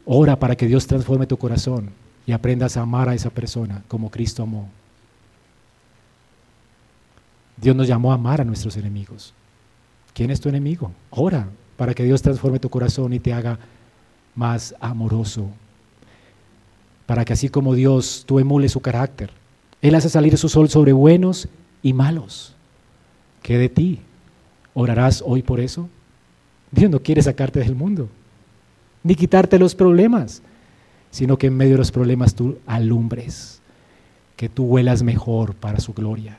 [0.05, 1.91] Ora para que Dios transforme tu corazón
[2.27, 4.69] y aprendas a amar a esa persona como Cristo amó.
[7.57, 9.33] Dios nos llamó a amar a nuestros enemigos.
[10.15, 10.93] ¿Quién es tu enemigo?
[11.11, 13.59] Ora para que Dios transforme tu corazón y te haga
[14.35, 15.49] más amoroso.
[17.07, 19.31] Para que así como Dios, tú emules su carácter.
[19.83, 21.49] Él hace salir su sol sobre buenos
[21.83, 22.55] y malos.
[23.43, 24.01] ¿Qué de ti?
[24.75, 25.89] ¿Orarás hoy por eso?
[26.71, 28.09] Dios no quiere sacarte del mundo,
[29.03, 30.43] ni quitarte los problemas,
[31.11, 33.61] sino que en medio de los problemas tú alumbres,
[34.37, 36.39] que tú huelas mejor para su gloria.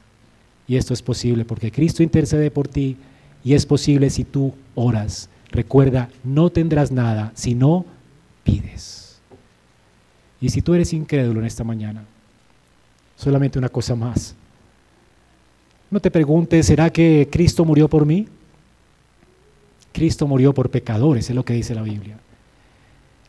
[0.67, 2.97] Y esto es posible porque Cristo intercede por ti
[3.43, 5.29] y es posible si tú oras.
[5.51, 7.85] Recuerda, no tendrás nada si no
[8.43, 9.19] pides.
[10.41, 12.03] Y si tú eres incrédulo en esta mañana,
[13.15, 14.35] solamente una cosa más.
[15.89, 18.27] No te preguntes, ¿será que Cristo murió por mí?
[19.93, 22.17] Cristo murió por pecadores, es lo que dice la Biblia.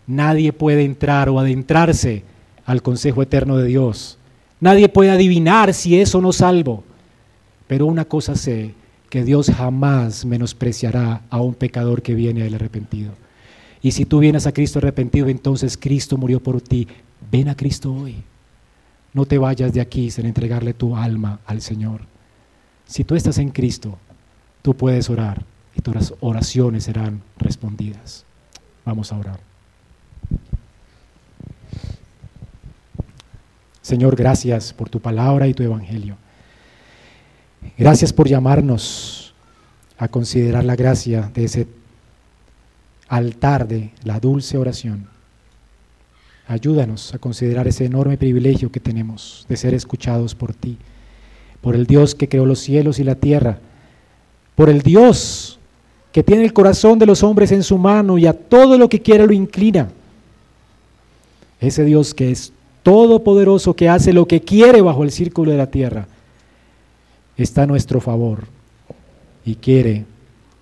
[0.09, 2.25] Nadie puede entrar o adentrarse
[2.67, 4.19] al consejo eterno de Dios.
[4.61, 6.83] Nadie puede adivinar si es o no salvo
[7.69, 8.75] Pero una cosa sé,
[9.11, 13.13] que Dios jamás menospreciará a un pecador que viene al arrepentido.
[13.81, 16.89] Y si tú vienes a Cristo arrepentido, entonces Cristo murió por ti.
[17.31, 18.17] Ven a Cristo hoy.
[19.15, 22.03] No te vayas de aquí sin entregarle tu alma al Señor.
[22.87, 23.97] Si tú estás en Cristo,
[24.63, 25.45] tú puedes orar
[25.75, 28.25] y tus oraciones serán respondidas.
[28.85, 29.41] Vamos a orar.
[33.81, 36.17] Señor, gracias por tu palabra y tu evangelio.
[37.77, 39.35] Gracias por llamarnos
[39.99, 41.67] a considerar la gracia de ese
[43.09, 45.07] altar de la dulce oración.
[46.47, 50.79] Ayúdanos a considerar ese enorme privilegio que tenemos de ser escuchados por ti,
[51.61, 53.59] por el Dios que creó los cielos y la tierra,
[54.55, 55.59] por el Dios
[56.13, 59.03] que tiene el corazón de los hombres en su mano y a todo lo que
[59.03, 59.91] quiere lo inclina.
[61.61, 62.53] Ese Dios que es
[62.83, 66.07] todopoderoso que hace lo que quiere bajo el círculo de la tierra,
[67.39, 68.45] está a nuestro favor
[69.45, 70.05] y quiere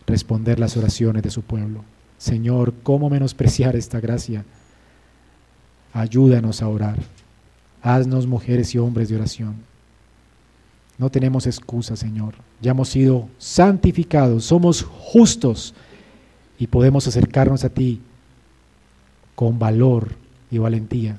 [0.07, 1.83] responder las oraciones de su pueblo.
[2.19, 4.45] Señor, ¿cómo menospreciar esta gracia?
[5.93, 6.99] Ayúdanos a orar.
[7.83, 9.57] Haznos mujeres y hombres de oración.
[10.99, 12.35] No tenemos excusa, Señor.
[12.61, 15.75] Ya hemos sido santificados, somos justos
[16.59, 18.01] y podemos acercarnos a ti
[19.35, 20.13] con valor
[20.51, 21.19] y valentía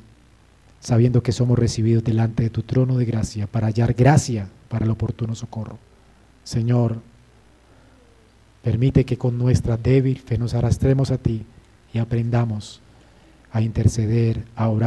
[0.80, 4.92] sabiendo que somos recibidos delante de tu trono de gracia para hallar gracia para el
[4.92, 5.78] oportuno socorro.
[6.44, 7.02] Señor,
[8.64, 11.46] permite que con nuestra débil fe nos arrastremos a ti
[11.94, 12.82] y aprendamos
[13.52, 14.76] a interceder, a orar.